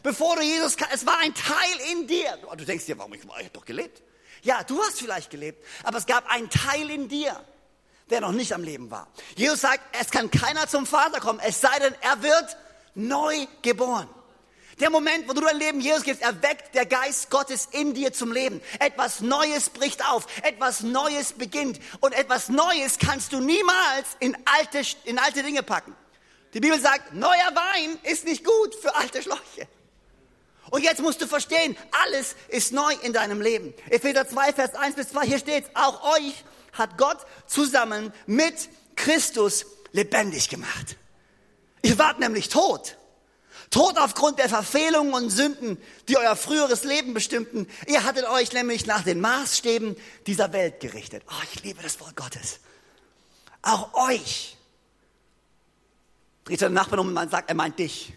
Bevor 0.04 0.36
du 0.36 0.42
Jesus 0.42 0.76
kanntest, 0.76 1.02
es 1.02 1.06
war 1.08 1.18
ein 1.18 1.34
Teil 1.34 1.92
in 1.92 2.06
dir. 2.06 2.38
Du 2.56 2.64
denkst 2.64 2.86
dir, 2.86 2.96
warum 2.98 3.12
ich, 3.14 3.24
ich 3.24 3.28
habe 3.28 3.50
doch 3.52 3.64
gelebt. 3.64 4.00
Ja, 4.42 4.62
du 4.62 4.80
hast 4.80 5.00
vielleicht 5.00 5.30
gelebt, 5.30 5.66
aber 5.82 5.98
es 5.98 6.06
gab 6.06 6.30
einen 6.30 6.48
Teil 6.48 6.88
in 6.88 7.08
dir, 7.08 7.44
der 8.10 8.20
noch 8.20 8.32
nicht 8.32 8.52
am 8.52 8.62
Leben 8.62 8.92
war. 8.92 9.08
Jesus 9.34 9.60
sagt, 9.60 9.82
es 10.00 10.12
kann 10.12 10.30
keiner 10.30 10.68
zum 10.68 10.86
Vater 10.86 11.18
kommen, 11.18 11.40
es 11.44 11.60
sei 11.60 11.76
denn, 11.80 11.94
er 12.00 12.22
wird 12.22 12.56
neu 12.94 13.44
geboren. 13.62 14.08
Der 14.82 14.90
Moment, 14.90 15.28
wo 15.28 15.32
du 15.32 15.40
dein 15.40 15.60
Leben 15.60 15.80
Jesus 15.80 16.02
gibst, 16.02 16.22
erweckt 16.22 16.74
der 16.74 16.86
Geist 16.86 17.30
Gottes 17.30 17.68
in 17.70 17.94
dir 17.94 18.12
zum 18.12 18.32
Leben. 18.32 18.60
Etwas 18.80 19.20
Neues 19.20 19.70
bricht 19.70 20.04
auf, 20.04 20.26
etwas 20.42 20.80
Neues 20.80 21.34
beginnt 21.34 21.78
und 22.00 22.12
etwas 22.12 22.48
Neues 22.48 22.98
kannst 22.98 23.32
du 23.32 23.38
niemals 23.38 24.16
in 24.18 24.36
alte, 24.44 24.82
in 25.04 25.20
alte 25.20 25.44
Dinge 25.44 25.62
packen. 25.62 25.94
Die 26.52 26.58
Bibel 26.58 26.80
sagt, 26.80 27.14
neuer 27.14 27.30
Wein 27.54 27.96
ist 28.02 28.24
nicht 28.24 28.44
gut 28.44 28.74
für 28.74 28.92
alte 28.96 29.22
Schläuche. 29.22 29.68
Und 30.70 30.82
jetzt 30.82 31.00
musst 31.00 31.22
du 31.22 31.28
verstehen, 31.28 31.76
alles 32.04 32.34
ist 32.48 32.72
neu 32.72 32.92
in 33.02 33.12
deinem 33.12 33.40
Leben. 33.40 33.74
Epheser 33.88 34.28
2, 34.28 34.52
Vers 34.52 34.74
1 34.74 34.96
bis 34.96 35.10
2, 35.10 35.26
hier 35.26 35.38
steht, 35.38 35.66
auch 35.74 36.16
euch 36.16 36.44
hat 36.72 36.98
Gott 36.98 37.18
zusammen 37.46 38.12
mit 38.26 38.68
Christus 38.96 39.64
lebendig 39.92 40.48
gemacht. 40.48 40.96
Ihr 41.82 41.96
wart 42.00 42.18
nämlich 42.18 42.48
tot. 42.48 42.96
Tot 43.72 43.96
aufgrund 43.96 44.38
der 44.38 44.50
Verfehlungen 44.50 45.14
und 45.14 45.30
Sünden, 45.30 45.78
die 46.06 46.18
euer 46.18 46.36
früheres 46.36 46.84
Leben 46.84 47.14
bestimmten. 47.14 47.66
Ihr 47.86 48.04
hattet 48.04 48.28
euch 48.28 48.52
nämlich 48.52 48.84
nach 48.84 49.02
den 49.02 49.18
Maßstäben 49.18 49.96
dieser 50.26 50.52
Welt 50.52 50.80
gerichtet. 50.80 51.24
Oh, 51.26 51.42
ich 51.50 51.64
liebe 51.64 51.82
das 51.82 51.98
Wort 51.98 52.14
Gottes. 52.14 52.60
Auch 53.62 53.94
euch. 53.94 54.58
Dreht 56.44 56.60
den 56.60 56.74
Nachbarn 56.74 57.00
um 57.00 57.16
und 57.16 57.30
sagt, 57.30 57.48
er 57.48 57.56
meint 57.56 57.78
dich. 57.78 58.12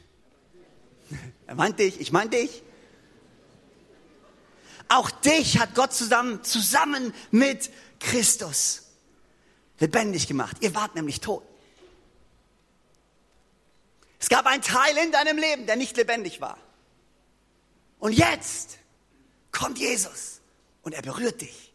Er 1.48 1.54
meint 1.54 1.78
dich, 1.78 2.00
ich 2.00 2.12
meine 2.12 2.32
dich. 2.32 2.64
Auch 4.88 5.12
dich 5.12 5.60
hat 5.60 5.76
Gott 5.76 5.94
zusammen, 5.94 6.44
zusammen 6.44 7.14
mit 7.30 7.70
Christus 8.00 8.82
lebendig 9.80 10.28
gemacht. 10.28 10.58
Ihr 10.62 10.74
wart 10.74 10.96
nämlich 10.96 11.22
tot. 11.22 11.44
Es 14.26 14.30
gab 14.30 14.48
einen 14.48 14.64
Teil 14.64 14.98
in 14.98 15.12
deinem 15.12 15.38
Leben, 15.38 15.68
der 15.68 15.76
nicht 15.76 15.96
lebendig 15.98 16.42
war. 16.42 16.58
Und 18.00 18.12
jetzt 18.12 18.80
kommt 19.52 19.78
Jesus 19.78 20.42
und 20.82 20.94
er 20.94 21.04
berührt 21.04 21.42
dich 21.42 21.72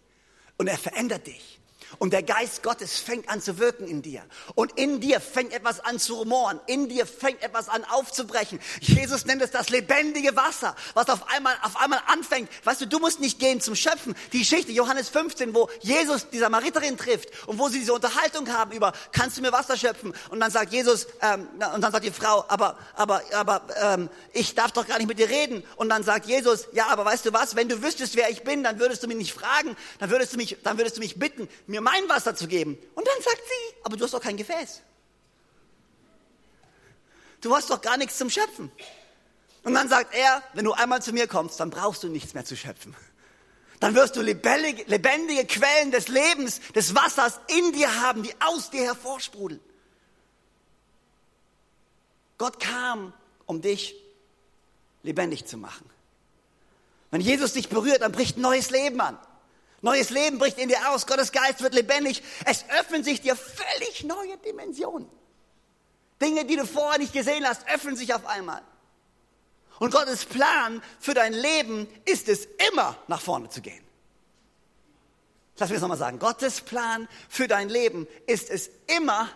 und 0.56 0.66
er 0.66 0.76
verändert 0.76 1.28
dich. 1.28 1.59
Und 1.98 2.12
der 2.12 2.22
Geist 2.22 2.62
Gottes 2.62 2.98
fängt 2.98 3.28
an 3.28 3.40
zu 3.40 3.58
wirken 3.58 3.86
in 3.86 4.02
dir. 4.02 4.22
Und 4.54 4.78
in 4.78 5.00
dir 5.00 5.20
fängt 5.20 5.52
etwas 5.52 5.80
an 5.80 5.98
zu 5.98 6.14
rumoren. 6.14 6.60
In 6.66 6.88
dir 6.88 7.06
fängt 7.06 7.42
etwas 7.42 7.68
an 7.68 7.84
aufzubrechen. 7.84 8.60
Jesus 8.80 9.26
nennt 9.26 9.42
es 9.42 9.50
das 9.50 9.70
lebendige 9.70 10.36
Wasser, 10.36 10.76
was 10.94 11.08
auf 11.08 11.28
einmal, 11.30 11.56
auf 11.62 11.76
einmal 11.80 12.00
anfängt. 12.06 12.48
Weißt 12.64 12.80
du, 12.80 12.86
du 12.86 12.98
musst 12.98 13.20
nicht 13.20 13.38
gehen 13.38 13.60
zum 13.60 13.74
Schöpfen. 13.74 14.14
Die 14.32 14.40
Geschichte, 14.40 14.72
Johannes 14.72 15.08
15, 15.08 15.54
wo 15.54 15.68
Jesus 15.80 16.30
die 16.30 16.38
Samariterin 16.38 16.96
trifft 16.96 17.28
und 17.46 17.58
wo 17.58 17.68
sie 17.68 17.80
diese 17.80 17.92
Unterhaltung 17.92 18.48
haben 18.52 18.72
über, 18.72 18.92
kannst 19.12 19.36
du 19.36 19.42
mir 19.42 19.52
Wasser 19.52 19.76
schöpfen? 19.76 20.14
Und 20.30 20.40
dann 20.40 20.50
sagt 20.50 20.72
Jesus, 20.72 21.06
ähm, 21.22 21.48
und 21.74 21.80
dann 21.80 21.92
sagt 21.92 22.04
die 22.04 22.10
Frau, 22.10 22.44
aber, 22.48 22.78
aber, 22.94 23.22
aber, 23.32 23.62
ähm, 23.82 24.08
ich 24.32 24.54
darf 24.54 24.72
doch 24.72 24.86
gar 24.86 24.98
nicht 24.98 25.08
mit 25.08 25.18
dir 25.18 25.28
reden. 25.28 25.62
Und 25.76 25.88
dann 25.88 26.04
sagt 26.04 26.26
Jesus, 26.26 26.68
ja, 26.72 26.88
aber 26.88 27.04
weißt 27.04 27.26
du 27.26 27.32
was, 27.32 27.56
wenn 27.56 27.68
du 27.68 27.82
wüsstest, 27.82 28.16
wer 28.16 28.30
ich 28.30 28.42
bin, 28.42 28.62
dann 28.62 28.78
würdest 28.78 29.02
du 29.02 29.08
mich 29.08 29.16
nicht 29.16 29.32
fragen, 29.32 29.76
dann 29.98 30.10
würdest 30.10 30.32
du 30.32 30.36
mich, 30.36 30.56
dann 30.62 30.78
würdest 30.78 30.96
du 30.96 31.00
mich 31.00 31.18
bitten, 31.18 31.48
mir 31.66 31.79
mir 31.80 31.90
mein 31.90 32.08
Wasser 32.08 32.34
zu 32.34 32.46
geben. 32.46 32.78
Und 32.94 33.06
dann 33.06 33.22
sagt 33.22 33.42
sie, 33.44 33.76
aber 33.82 33.96
du 33.96 34.04
hast 34.04 34.14
doch 34.14 34.20
kein 34.20 34.36
Gefäß. 34.36 34.82
Du 37.40 37.54
hast 37.54 37.70
doch 37.70 37.80
gar 37.80 37.96
nichts 37.96 38.18
zum 38.18 38.30
Schöpfen. 38.30 38.70
Und 39.62 39.74
dann 39.74 39.88
sagt 39.88 40.14
er, 40.14 40.42
wenn 40.54 40.64
du 40.64 40.72
einmal 40.72 41.02
zu 41.02 41.12
mir 41.12 41.26
kommst, 41.26 41.60
dann 41.60 41.70
brauchst 41.70 42.02
du 42.02 42.08
nichts 42.08 42.34
mehr 42.34 42.44
zu 42.44 42.56
schöpfen. 42.56 42.94
Dann 43.78 43.94
wirst 43.94 44.16
du 44.16 44.20
lebendige, 44.20 44.84
lebendige 44.84 45.46
Quellen 45.46 45.90
des 45.90 46.08
Lebens, 46.08 46.60
des 46.74 46.94
Wassers 46.94 47.40
in 47.48 47.72
dir 47.72 48.02
haben, 48.02 48.22
die 48.22 48.34
aus 48.40 48.70
dir 48.70 48.84
hervorsprudeln. 48.84 49.60
Gott 52.36 52.60
kam, 52.60 53.12
um 53.46 53.60
dich 53.62 53.94
lebendig 55.02 55.46
zu 55.46 55.56
machen. 55.56 55.88
Wenn 57.10 57.20
Jesus 57.20 57.54
dich 57.54 57.68
berührt, 57.68 58.02
dann 58.02 58.12
bricht 58.12 58.36
ein 58.36 58.42
neues 58.42 58.70
Leben 58.70 59.00
an. 59.00 59.18
Neues 59.82 60.10
Leben 60.10 60.38
bricht 60.38 60.58
in 60.58 60.68
dir 60.68 60.90
aus, 60.90 61.06
Gottes 61.06 61.32
Geist 61.32 61.62
wird 61.62 61.74
lebendig. 61.74 62.22
Es 62.44 62.64
öffnen 62.78 63.02
sich 63.02 63.22
dir 63.22 63.34
völlig 63.34 64.04
neue 64.04 64.36
Dimensionen. 64.38 65.08
Dinge, 66.20 66.44
die 66.44 66.56
du 66.56 66.66
vorher 66.66 66.98
nicht 66.98 67.14
gesehen 67.14 67.46
hast, 67.46 67.66
öffnen 67.72 67.96
sich 67.96 68.12
auf 68.12 68.26
einmal. 68.26 68.62
Und 69.78 69.92
Gottes 69.92 70.26
Plan 70.26 70.82
für 70.98 71.14
dein 71.14 71.32
Leben 71.32 71.88
ist 72.04 72.28
es, 72.28 72.46
immer 72.70 72.98
nach 73.08 73.22
vorne 73.22 73.48
zu 73.48 73.62
gehen. 73.62 73.82
Lass 75.56 75.70
mich 75.70 75.76
das 75.76 75.82
nochmal 75.82 75.98
sagen. 75.98 76.18
Gottes 76.18 76.60
Plan 76.60 77.08
für 77.28 77.48
dein 77.48 77.70
Leben 77.70 78.06
ist 78.26 78.50
es, 78.50 78.70
immer 78.86 79.30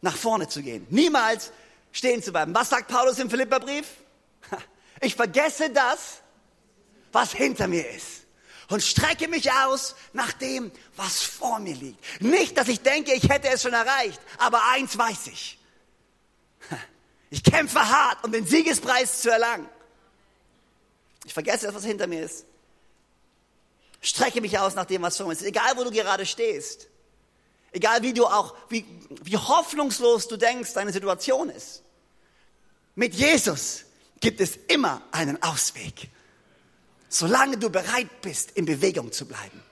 nach 0.00 0.16
vorne 0.16 0.48
zu 0.48 0.62
gehen. 0.62 0.86
Niemals 0.88 1.52
stehen 1.92 2.22
zu 2.22 2.32
bleiben. 2.32 2.54
Was 2.54 2.70
sagt 2.70 2.88
Paulus 2.88 3.18
im 3.18 3.28
Philipperbrief? 3.28 3.86
Ich 5.02 5.14
vergesse 5.14 5.68
das, 5.68 6.22
was 7.12 7.32
hinter 7.32 7.68
mir 7.68 7.86
ist 7.90 8.25
und 8.68 8.82
strecke 8.82 9.28
mich 9.28 9.50
aus 9.52 9.94
nach 10.12 10.32
dem, 10.32 10.72
was 10.96 11.22
vor 11.22 11.58
mir 11.58 11.74
liegt. 11.74 12.20
Nicht, 12.20 12.56
dass 12.58 12.68
ich 12.68 12.80
denke, 12.80 13.12
ich 13.14 13.28
hätte 13.28 13.48
es 13.48 13.62
schon 13.62 13.72
erreicht, 13.72 14.20
aber 14.38 14.62
eins 14.70 14.96
weiß 14.96 15.28
ich. 15.28 15.58
Ich 17.28 17.42
kämpfe 17.42 17.80
hart, 17.80 18.24
um 18.24 18.30
den 18.30 18.46
Siegespreis 18.46 19.20
zu 19.22 19.32
erlangen. 19.32 19.68
Ich 21.24 21.34
vergesse 21.34 21.66
das, 21.66 21.74
was 21.74 21.84
hinter 21.84 22.06
mir 22.06 22.22
ist. 22.22 22.46
Strecke 24.00 24.40
mich 24.40 24.56
aus 24.56 24.76
nach 24.76 24.84
dem, 24.84 25.02
was 25.02 25.16
vor 25.16 25.26
mir 25.26 25.32
ist. 25.32 25.42
Egal, 25.42 25.76
wo 25.76 25.82
du 25.82 25.90
gerade 25.90 26.24
stehst. 26.24 26.86
Egal, 27.72 28.02
wie 28.02 28.14
du 28.14 28.26
auch, 28.26 28.54
wie, 28.68 28.86
wie 29.24 29.36
hoffnungslos 29.36 30.28
du 30.28 30.36
denkst, 30.36 30.72
deine 30.72 30.92
Situation 30.92 31.50
ist. 31.50 31.82
Mit 32.94 33.12
Jesus 33.12 33.84
gibt 34.20 34.40
es 34.40 34.56
immer 34.68 35.02
einen 35.10 35.42
Ausweg 35.42 36.08
solange 37.08 37.56
du 37.58 37.70
bereit 37.70 38.20
bist, 38.22 38.52
in 38.52 38.64
Bewegung 38.64 39.12
zu 39.12 39.26
bleiben. 39.26 39.62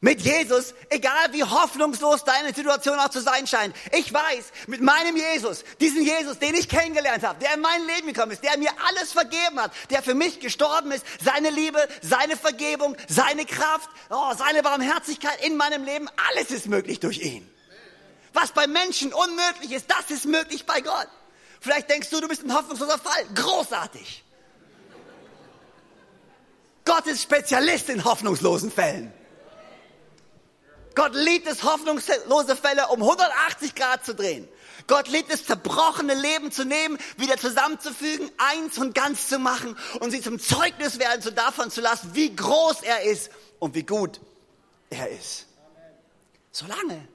Mit 0.00 0.20
Jesus, 0.20 0.74
egal 0.90 1.32
wie 1.32 1.42
hoffnungslos 1.42 2.22
deine 2.22 2.54
Situation 2.54 3.00
auch 3.00 3.08
zu 3.08 3.20
sein 3.20 3.48
scheint. 3.48 3.74
Ich 3.92 4.12
weiß, 4.12 4.52
mit 4.68 4.80
meinem 4.80 5.16
Jesus, 5.16 5.64
diesen 5.80 6.04
Jesus, 6.04 6.38
den 6.38 6.54
ich 6.54 6.68
kennengelernt 6.68 7.24
habe, 7.24 7.40
der 7.40 7.54
in 7.54 7.60
mein 7.60 7.84
Leben 7.84 8.06
gekommen 8.06 8.30
ist, 8.30 8.44
der 8.44 8.56
mir 8.58 8.70
alles 8.86 9.10
vergeben 9.10 9.58
hat, 9.60 9.72
der 9.90 10.02
für 10.04 10.14
mich 10.14 10.38
gestorben 10.38 10.92
ist, 10.92 11.04
seine 11.20 11.50
Liebe, 11.50 11.88
seine 12.00 12.36
Vergebung, 12.36 12.96
seine 13.08 13.44
Kraft, 13.44 13.90
oh, 14.10 14.32
seine 14.36 14.62
Barmherzigkeit 14.62 15.44
in 15.44 15.56
meinem 15.56 15.82
Leben, 15.82 16.08
alles 16.30 16.52
ist 16.52 16.68
möglich 16.68 17.00
durch 17.00 17.18
ihn. 17.18 17.48
Was 18.32 18.52
bei 18.52 18.68
Menschen 18.68 19.12
unmöglich 19.12 19.72
ist, 19.72 19.90
das 19.90 20.12
ist 20.12 20.26
möglich 20.26 20.64
bei 20.64 20.80
Gott. 20.80 21.08
Vielleicht 21.60 21.90
denkst 21.90 22.10
du, 22.10 22.20
du 22.20 22.28
bist 22.28 22.44
ein 22.44 22.54
hoffnungsloser 22.54 22.98
Fall. 22.98 23.24
Großartig. 23.34 24.22
Gott 26.88 27.06
ist 27.06 27.22
Spezialist 27.22 27.90
in 27.90 28.02
hoffnungslosen 28.02 28.72
Fällen. 28.72 29.12
Gott 30.94 31.14
liebt 31.14 31.46
es, 31.46 31.62
hoffnungslose 31.62 32.56
Fälle 32.56 32.88
um 32.88 33.02
180 33.02 33.74
Grad 33.74 34.06
zu 34.06 34.14
drehen. 34.14 34.48
Gott 34.86 35.06
liebt 35.06 35.30
es, 35.30 35.44
zerbrochene 35.44 36.14
Leben 36.14 36.50
zu 36.50 36.64
nehmen, 36.64 36.96
wieder 37.18 37.36
zusammenzufügen, 37.36 38.30
eins 38.38 38.78
und 38.78 38.94
ganz 38.94 39.28
zu 39.28 39.38
machen 39.38 39.76
und 40.00 40.12
sie 40.12 40.22
zum 40.22 40.38
Zeugnis 40.38 40.98
werden 40.98 41.20
zu 41.20 41.30
davon 41.30 41.70
zu 41.70 41.82
lassen, 41.82 42.14
wie 42.14 42.34
groß 42.34 42.80
er 42.80 43.02
ist 43.02 43.30
und 43.58 43.74
wie 43.74 43.82
gut 43.82 44.18
er 44.88 45.10
ist. 45.10 45.46
Solange 46.52 47.06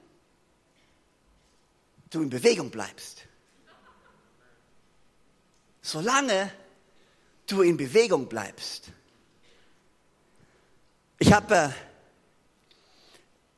du 2.10 2.22
in 2.22 2.30
Bewegung 2.30 2.70
bleibst. 2.70 3.22
Solange 5.82 6.52
du 7.48 7.62
in 7.62 7.76
Bewegung 7.76 8.28
bleibst 8.28 8.92
Ich 11.20 11.32
habe 11.32 11.54
äh, 11.54 11.68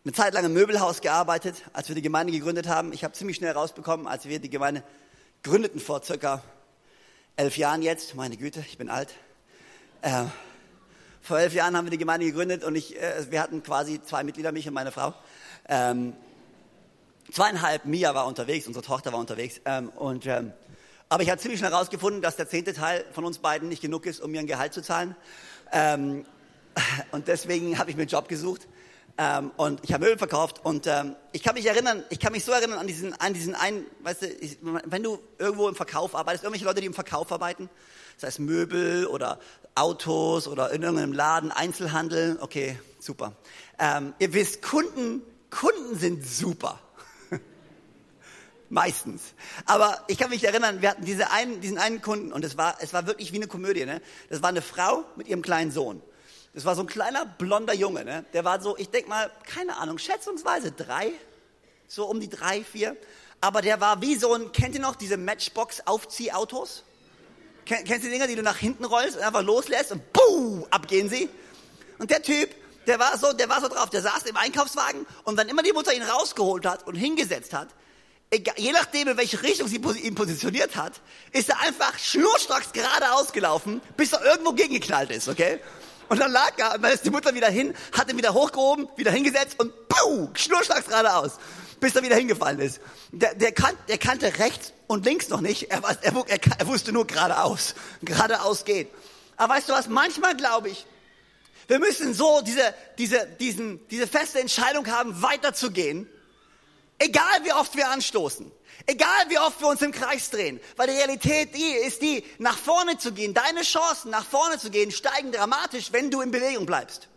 eine 0.05 0.13
Zeit 0.13 0.35
lang 0.35 0.45
im 0.45 0.53
Möbelhaus 0.53 1.01
gearbeitet, 1.01 1.63
als 1.73 1.89
wir 1.89 1.95
die 1.95 2.03
Gemeinde 2.03 2.31
gegründet 2.31 2.69
haben. 2.69 2.93
Ich 2.93 3.03
habe 3.03 3.15
ziemlich 3.15 3.39
schnell 3.39 3.53
rausbekommen, 3.53 4.07
als 4.07 4.27
wir 4.27 4.41
die 4.41 4.51
Gemeinde 4.51 4.83
gründeten 5.43 5.81
vor 5.81 6.03
circa 6.03 6.43
elf 7.35 7.57
Jahren 7.57 7.81
jetzt. 7.81 8.15
Meine 8.15 8.37
Güte, 8.37 8.63
ich 8.69 8.77
bin 8.77 8.91
alt. 8.91 9.15
Äh, 10.03 10.25
vor 11.23 11.39
elf 11.39 11.55
Jahren 11.55 11.75
haben 11.79 11.87
wir 11.87 11.91
die 11.91 11.97
Gemeinde 11.97 12.27
gegründet 12.27 12.63
und 12.63 12.77
ich, 12.77 13.01
äh, 13.01 13.31
wir 13.31 13.41
hatten 13.41 13.63
quasi 13.63 14.03
zwei 14.03 14.23
Mitglieder, 14.23 14.53
mich 14.53 14.69
und 14.69 14.75
meine 14.75 14.93
Frau. 14.93 15.15
Ähm, 15.67 16.13
zweieinhalb, 17.33 17.87
Mia 17.87 18.15
war 18.15 18.27
unterwegs, 18.27 18.67
unsere 18.67 18.85
Tochter 18.85 19.15
war 19.15 19.19
unterwegs. 19.19 19.63
Ähm, 19.65 19.89
und, 19.97 20.27
ähm, 20.27 20.53
aber 21.09 21.23
ich 21.23 21.31
habe 21.31 21.41
ziemlich 21.41 21.59
schnell 21.59 21.73
herausgefunden, 21.73 22.21
dass 22.21 22.37
der 22.37 22.51
zehnte 22.51 22.75
Teil 22.75 23.07
von 23.13 23.25
uns 23.25 23.39
beiden 23.39 23.71
nicht 23.71 23.81
genug 23.81 24.05
ist, 24.05 24.21
um 24.21 24.31
mir 24.31 24.41
ein 24.41 24.47
Gehalt 24.47 24.75
zu 24.75 24.83
zahlen. 24.83 25.17
Ähm, 25.73 26.27
und 27.11 27.29
deswegen 27.29 27.79
habe 27.79 27.91
ich 27.91 27.97
mir 27.97 28.03
einen 28.03 28.11
Job 28.11 28.29
gesucht. 28.29 28.69
Ähm, 29.19 29.51
und 29.57 29.81
ich 29.83 29.95
habe 29.95 30.05
Möbel 30.05 30.19
verkauft 30.19 30.61
und 30.63 30.87
ähm, 30.87 31.17
ich 31.33 31.43
kann 31.43 31.55
mich 31.55 31.65
erinnern, 31.65 32.05
ich 32.11 32.21
kann 32.21 32.33
mich 32.33 32.45
so 32.45 32.53
erinnern 32.53 32.79
an 32.79 32.87
diesen, 32.87 33.19
an 33.19 33.33
diesen 33.33 33.55
einen, 33.55 33.87
weißt 34.03 34.23
du, 34.23 34.27
ich, 34.27 34.59
wenn 34.61 35.03
du 35.03 35.19
irgendwo 35.39 35.69
im 35.69 35.75
Verkauf 35.75 36.15
arbeitest, 36.15 36.45
irgendwelche 36.45 36.67
Leute, 36.67 36.83
die 36.83 36.87
im 36.87 36.93
Verkauf 36.93 37.33
arbeiten, 37.33 37.71
das 38.17 38.29
heißt 38.29 38.41
Möbel 38.41 39.07
oder 39.07 39.41
Autos 39.75 40.47
oder 40.49 40.71
in 40.71 40.83
irgendeinem 40.83 41.15
Laden, 41.15 41.51
Einzelhandel, 41.51 42.37
okay, 42.43 42.79
super. 43.01 43.33
Ähm, 43.79 44.13
ihr 44.19 44.35
wisst, 44.35 44.61
Kunden, 44.61 45.23
Kunden 45.49 45.99
sind 45.99 46.27
super. 46.27 46.79
Meistens. 48.69 49.23
Aber 49.65 50.05
ich 50.09 50.19
kann 50.19 50.29
mich 50.29 50.45
erinnern, 50.45 50.83
wir 50.83 50.91
hatten 50.91 51.07
diese 51.07 51.31
einen, 51.31 51.63
diesen 51.63 51.79
einen 51.79 52.03
Kunden 52.03 52.33
und 52.35 52.45
es 52.45 52.59
war, 52.59 52.77
es 52.81 52.93
war 52.93 53.07
wirklich 53.07 53.33
wie 53.33 53.37
eine 53.37 53.47
Komödie. 53.47 53.87
Ne? 53.87 54.03
Das 54.29 54.43
war 54.43 54.51
eine 54.51 54.61
Frau 54.61 55.05
mit 55.17 55.27
ihrem 55.27 55.41
kleinen 55.41 55.71
Sohn. 55.71 56.03
Das 56.57 56.65
war 56.65 56.75
so 56.75 56.81
ein 56.81 56.87
kleiner 56.87 57.27
blonder 57.27 57.75
Junge. 57.75 58.03
Ne? 58.03 58.25
Der 58.33 58.43
war 58.43 58.63
so, 58.63 58.79
ich 58.79 58.89
denk 58.89 59.09
mal, 59.09 59.31
keine 59.45 59.77
Ahnung, 59.77 59.99
schätzungsweise 59.99 60.73
drei, 60.73 61.13
so 61.87 62.07
um 62.07 62.19
die 62.19 62.31
drei, 62.31 62.65
vier. 62.65 62.97
Aber 63.43 63.61
der 63.61 63.79
war 63.83 64.01
wie 64.01 64.17
so 64.17 64.33
ein, 64.33 64.53
kennt 64.53 64.75
ihr 64.75 64.81
noch 64.81 64.97
diese 64.97 65.19
Matchbox-Aufziehautos? 65.19 66.85
Kennst 67.67 67.91
du 67.91 67.99
die 67.99 68.09
Dinger, 68.09 68.27
die 68.27 68.37
du 68.37 68.43
nach 68.43 68.57
hinten 68.57 68.87
rollst 68.87 69.19
und 69.19 69.23
einfach 69.23 69.43
loslässt 69.43 69.93
und 69.93 70.11
buh, 70.15 70.67
abgehen 70.71 71.11
sie? 71.11 71.29
Und 71.99 72.11
der 72.11 72.23
Typ, 72.23 72.49
der 72.87 72.99
war 72.99 73.19
so, 73.19 73.35
der 73.35 73.51
war 73.51 73.61
so 73.61 73.69
drauf, 73.69 73.91
der 73.91 74.01
saß 74.01 74.23
im 74.23 74.39
Einkaufswagen 74.39 75.05
und 75.25 75.37
wenn 75.37 75.51
immer 75.51 75.63
die 75.63 75.73
Mutter 75.73 75.93
ihn 75.93 76.05
rausgeholt 76.05 76.65
hat 76.65 76.87
und 76.87 76.95
hingesetzt 76.95 77.53
hat, 77.53 77.69
egal, 78.31 78.55
je 78.57 78.73
nachdem, 78.73 79.09
in 79.09 79.19
welche 79.19 79.43
Richtung 79.43 79.69
sie 79.69 79.77
ihn 79.77 80.15
positioniert 80.15 80.75
hat, 80.75 81.03
ist 81.33 81.51
er 81.51 81.61
einfach 81.61 81.99
schnurstracks 81.99 82.73
geradeaus 82.73 83.35
gelaufen, 83.35 83.83
bis 83.99 84.15
er 84.15 84.25
irgendwo 84.25 84.53
gegengeknallt 84.53 85.11
ist, 85.11 85.29
okay? 85.29 85.61
Und 86.09 86.21
dann 86.21 86.33
lag 86.33 86.53
er, 86.57 86.75
und 86.75 86.83
dann 86.83 86.93
ist 86.93 87.05
die 87.05 87.11
Mutter 87.11 87.35
wieder 87.35 87.49
hin, 87.49 87.75
hat 87.93 88.11
ihn 88.11 88.17
wieder 88.17 88.35
hochgehoben, 88.35 88.89
wieder 88.97 89.11
hingesetzt 89.11 89.59
und 89.59 89.73
puh, 89.89 90.29
schnurstracks 90.35 90.87
geradeaus, 90.87 91.39
bis 91.81 91.95
er 91.97 92.03
wieder 92.03 92.17
hingefallen 92.17 92.61
ist. 92.61 92.81
Der, 93.13 93.35
der, 93.35 93.53
kan, 93.53 93.75
der 93.89 93.99
kannte 93.99 94.39
rechts 94.39 94.73
und 94.87 95.05
links 95.05 95.29
noch 95.29 95.41
nicht, 95.41 95.71
er, 95.71 95.83
er, 95.83 96.15
er, 96.29 96.41
er 96.59 96.67
wusste 96.67 96.93
nur 96.93 97.07
geradeaus, 97.07 97.75
geradeaus 98.03 98.65
geht. 98.65 98.89
Aber 99.37 99.55
weißt 99.55 99.69
du 99.69 99.73
was, 99.73 99.89
manchmal 99.89 100.37
glaube 100.37 100.71
ich, 100.71 100.87
wir 101.69 101.81
müssen 101.81 102.15
so 102.15 102.41
diese, 102.43 102.75
diese, 102.99 103.27
diesen, 103.41 103.87
diese 103.89 104.07
feste 104.07 104.41
Entscheidung 104.41 104.87
haben, 104.87 105.21
weiterzugehen, 105.21 106.09
egal 106.99 107.45
wie 107.45 107.53
oft 107.53 107.77
wir 107.77 107.89
anstoßen. 107.89 108.51
Egal 108.87 109.29
wie 109.29 109.39
oft 109.39 109.61
wir 109.61 109.69
uns 109.69 109.83
im 109.83 109.91
Kreis 109.91 110.31
drehen, 110.31 110.61
weil 110.77 110.87
die 110.87 110.93
Realität 110.95 111.55
die 111.57 111.73
ist 111.87 112.03
die, 112.03 112.25
nach 112.39 112.57
vorne 112.57 112.99
zu 112.99 113.13
gehen. 113.13 113.35
Deine 113.35 113.63
Chancen 113.63 114.11
nach 114.11 114.25
vorne 114.25 114.59
zu 114.59 114.71
gehen 114.71 114.93
steigen 114.93 115.33
dramatisch, 115.33 115.93
wenn 115.93 116.11
du 116.11 116.21
in 116.21 116.31
Bewegung 116.31 116.67
bleibst. 116.67 117.09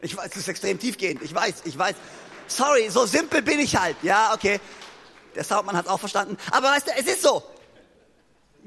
Ich 0.00 0.16
weiß, 0.16 0.30
es 0.32 0.38
ist 0.38 0.48
extrem 0.48 0.80
tiefgehend. 0.80 1.22
Ich 1.22 1.32
weiß, 1.32 1.62
ich 1.64 1.78
weiß. 1.78 1.94
Sorry, 2.48 2.90
so 2.90 3.06
simpel 3.06 3.40
bin 3.40 3.60
ich 3.60 3.76
halt. 3.76 3.96
Ja, 4.02 4.34
okay. 4.34 4.60
Der 5.36 5.44
Soundmann 5.44 5.76
hat 5.76 5.86
auch 5.86 6.00
verstanden. 6.00 6.36
Aber 6.50 6.68
weißt 6.68 6.88
du, 6.88 6.92
es 6.98 7.06
ist 7.06 7.22
so. 7.22 7.42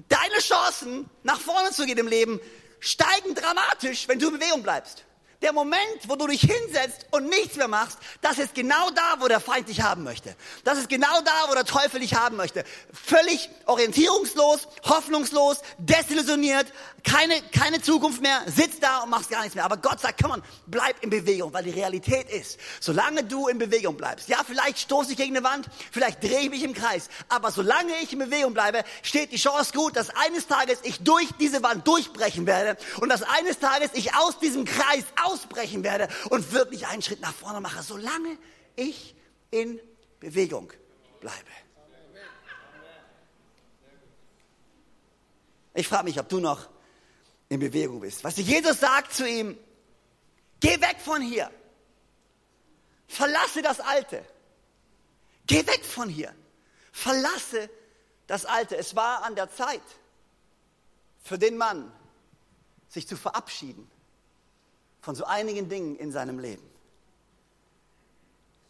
Deine 0.08 0.40
Chancen, 0.40 1.10
nach 1.24 1.40
vorne 1.40 1.72
zu 1.72 1.86
gehen 1.86 1.98
im 1.98 2.08
Leben, 2.08 2.40
steigen 2.80 3.36
dramatisch, 3.36 4.08
wenn 4.08 4.18
du 4.18 4.30
in 4.30 4.40
Bewegung 4.40 4.64
bleibst. 4.64 5.04
Der 5.46 5.54
Moment, 5.54 5.80
wo 6.08 6.16
du 6.16 6.26
dich 6.26 6.42
hinsetzt 6.42 7.06
und 7.12 7.30
nichts 7.30 7.56
mehr 7.56 7.68
machst, 7.68 8.00
das 8.22 8.40
ist 8.40 8.56
genau 8.56 8.90
da, 8.90 9.22
wo 9.22 9.28
der 9.28 9.40
Feind 9.40 9.70
dich 9.70 9.84
haben 9.84 10.04
möchte. 10.04 10.36
Das 10.64 10.80
ist 10.80 10.90
genau 10.90 11.22
da, 11.24 11.50
wo 11.50 11.54
der 11.54 11.66
Teufel 11.66 12.00
dich 12.00 12.16
haben 12.16 12.36
möchte. 12.36 12.64
Völlig 12.92 13.48
orientierungslos, 13.68 14.68
hoffnungslos, 14.86 15.60
desillusioniert, 15.78 16.66
keine, 17.04 17.40
keine 17.52 17.80
Zukunft 17.80 18.24
mehr, 18.24 18.42
sitzt 18.48 18.82
da 18.82 19.04
und 19.04 19.12
machst 19.12 19.30
gar 19.30 19.42
nichts 19.42 19.54
mehr. 19.54 19.66
Aber 19.66 19.78
Gott 19.78 20.00
sagt, 20.00 20.20
komm 20.20 20.32
on, 20.32 20.44
bleib 20.66 21.04
in 21.04 21.12
Bewegung, 21.12 21.54
weil 21.54 21.64
die 21.64 21.70
Realität 21.70 22.28
ist, 22.32 22.60
solange 22.80 23.24
du 23.24 23.48
in 23.48 23.60
Bewegung 23.60 23.96
bleibst, 23.96 24.28
ja, 24.28 24.40
vielleicht 24.44 24.80
stoße 24.80 25.12
ich 25.12 25.18
gegen 25.18 25.38
eine 25.38 25.46
Wand, 25.46 25.68
vielleicht 25.92 26.24
drehe 26.24 26.40
ich 26.40 26.50
mich 26.50 26.64
im 26.64 26.74
Kreis, 26.74 27.10
aber 27.30 27.52
solange 27.52 27.94
ich 28.02 28.12
in 28.12 28.18
Bewegung 28.18 28.56
bleibe, 28.56 28.84
steht 29.04 29.32
die 29.32 29.38
Chance 29.38 29.74
gut, 29.76 29.96
dass 29.96 30.10
eines 30.10 30.48
Tages 30.48 30.80
ich 30.82 31.04
durch 31.04 31.28
diese 31.40 31.62
Wand 31.62 31.88
durchbrechen 31.88 32.48
werde 32.48 32.78
und 33.00 33.10
dass 33.10 33.22
eines 33.22 33.60
Tages 33.60 33.92
ich 33.94 34.16
aus 34.16 34.40
diesem 34.40 34.66
Kreis 34.66 35.04
aus 35.24 35.35
ausbrechen 35.36 35.84
werde 35.84 36.08
und 36.30 36.52
wirklich 36.52 36.88
einen 36.88 37.02
Schritt 37.02 37.22
nach 37.22 37.34
vorne 37.34 37.60
mache, 37.60 37.84
solange 37.84 38.38
ich 38.76 39.16
in 39.52 39.80
Bewegung 40.20 40.72
bleibe. 41.20 41.52
Ich 45.74 45.88
frage 45.88 46.06
mich, 46.06 46.20
ob 46.20 46.30
du 46.30 46.40
noch 46.40 46.70
in 47.50 47.60
Bewegung 47.60 48.00
bist. 48.00 48.24
Was 48.24 48.38
Jesus 48.38 48.80
sagt 48.80 49.14
zu 49.14 49.28
ihm, 49.28 49.58
geh 50.62 50.80
weg 50.80 50.98
von 51.04 51.22
hier. 51.22 51.52
Verlasse 53.08 53.62
das 53.62 53.82
Alte. 53.82 54.26
Geh 55.46 55.68
weg 55.68 55.84
von 55.84 56.08
hier. 56.08 56.34
Verlasse 56.94 57.70
das 58.26 58.46
Alte. 58.46 58.78
Es 58.78 58.96
war 58.96 59.24
an 59.24 59.36
der 59.36 59.52
Zeit 59.52 59.82
für 61.24 61.38
den 61.38 61.58
Mann, 61.58 61.92
sich 62.88 63.06
zu 63.06 63.18
verabschieden 63.18 63.92
von 65.06 65.14
so 65.14 65.24
einigen 65.24 65.70
Dingen 65.70 65.96
in 65.98 66.12
seinem 66.12 66.40
Leben. 66.40 66.68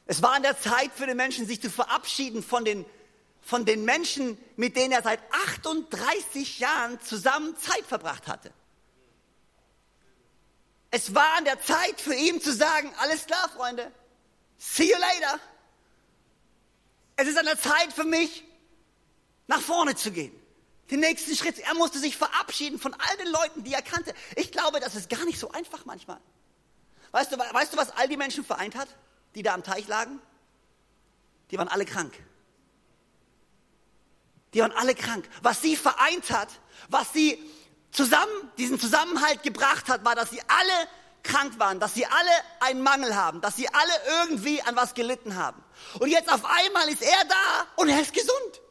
Es 0.05 0.21
war 0.21 0.33
an 0.33 0.43
der 0.43 0.59
Zeit 0.59 0.91
für 0.93 1.07
den 1.07 1.15
Menschen, 1.15 1.47
sich 1.47 1.61
zu 1.61 1.69
verabschieden 1.69 2.43
von 2.43 2.65
den, 2.65 2.85
von 3.41 3.63
den 3.63 3.85
Menschen, 3.85 4.37
mit 4.57 4.75
denen 4.75 4.91
er 4.91 5.01
seit 5.01 5.21
38 5.31 6.59
Jahren 6.59 6.99
zusammen 6.99 7.55
Zeit 7.57 7.85
verbracht 7.87 8.27
hatte. 8.27 8.51
Es 10.91 11.15
war 11.15 11.37
an 11.37 11.45
der 11.45 11.61
Zeit 11.61 12.01
für 12.01 12.13
ihn 12.13 12.41
zu 12.41 12.51
sagen, 12.51 12.93
alles 12.97 13.25
klar, 13.25 13.49
Freunde, 13.55 13.89
see 14.57 14.91
you 14.91 14.97
later. 14.99 15.39
Es 17.15 17.29
ist 17.29 17.37
an 17.37 17.45
der 17.45 17.57
Zeit 17.57 17.93
für 17.93 18.03
mich, 18.03 18.43
nach 19.47 19.61
vorne 19.61 19.95
zu 19.95 20.11
gehen 20.11 20.44
den 20.91 20.99
nächsten 20.99 21.35
Schritt. 21.35 21.59
Er 21.59 21.73
musste 21.73 21.99
sich 21.99 22.15
verabschieden 22.15 22.79
von 22.79 22.93
all 22.93 23.17
den 23.17 23.27
Leuten, 23.27 23.63
die 23.63 23.73
er 23.73 23.81
kannte. 23.81 24.13
Ich 24.35 24.51
glaube, 24.51 24.79
das 24.79 24.95
ist 24.95 25.09
gar 25.09 25.25
nicht 25.25 25.39
so 25.39 25.51
einfach 25.51 25.85
manchmal. 25.85 26.19
Weißt 27.11 27.31
du, 27.31 27.37
weißt 27.37 27.73
du, 27.73 27.77
was 27.77 27.91
all 27.91 28.07
die 28.07 28.17
Menschen 28.17 28.43
vereint 28.43 28.75
hat, 28.75 28.89
die 29.35 29.43
da 29.43 29.53
am 29.53 29.63
Teich 29.63 29.87
lagen? 29.87 30.19
Die 31.51 31.57
waren 31.57 31.67
alle 31.67 31.85
krank. 31.85 32.13
Die 34.53 34.61
waren 34.61 34.71
alle 34.73 34.95
krank. 34.95 35.27
Was 35.41 35.61
sie 35.61 35.75
vereint 35.75 36.29
hat, 36.31 36.49
was 36.89 37.13
sie 37.13 37.39
zusammen, 37.91 38.51
diesen 38.57 38.79
Zusammenhalt 38.79 39.43
gebracht 39.43 39.89
hat, 39.89 40.03
war, 40.05 40.15
dass 40.15 40.29
sie 40.29 40.41
alle 40.47 40.87
krank 41.23 41.57
waren, 41.59 41.79
dass 41.79 41.93
sie 41.93 42.05
alle 42.05 42.31
einen 42.59 42.81
Mangel 42.81 43.15
haben, 43.15 43.41
dass 43.41 43.55
sie 43.55 43.67
alle 43.69 43.93
irgendwie 44.19 44.61
an 44.61 44.75
was 44.75 44.93
gelitten 44.93 45.35
haben. 45.35 45.63
Und 45.99 46.09
jetzt 46.09 46.31
auf 46.31 46.45
einmal 46.45 46.87
ist 46.89 47.01
er 47.01 47.25
da 47.27 47.67
und 47.77 47.89
er 47.89 48.01
ist 48.01 48.13
gesund. 48.13 48.61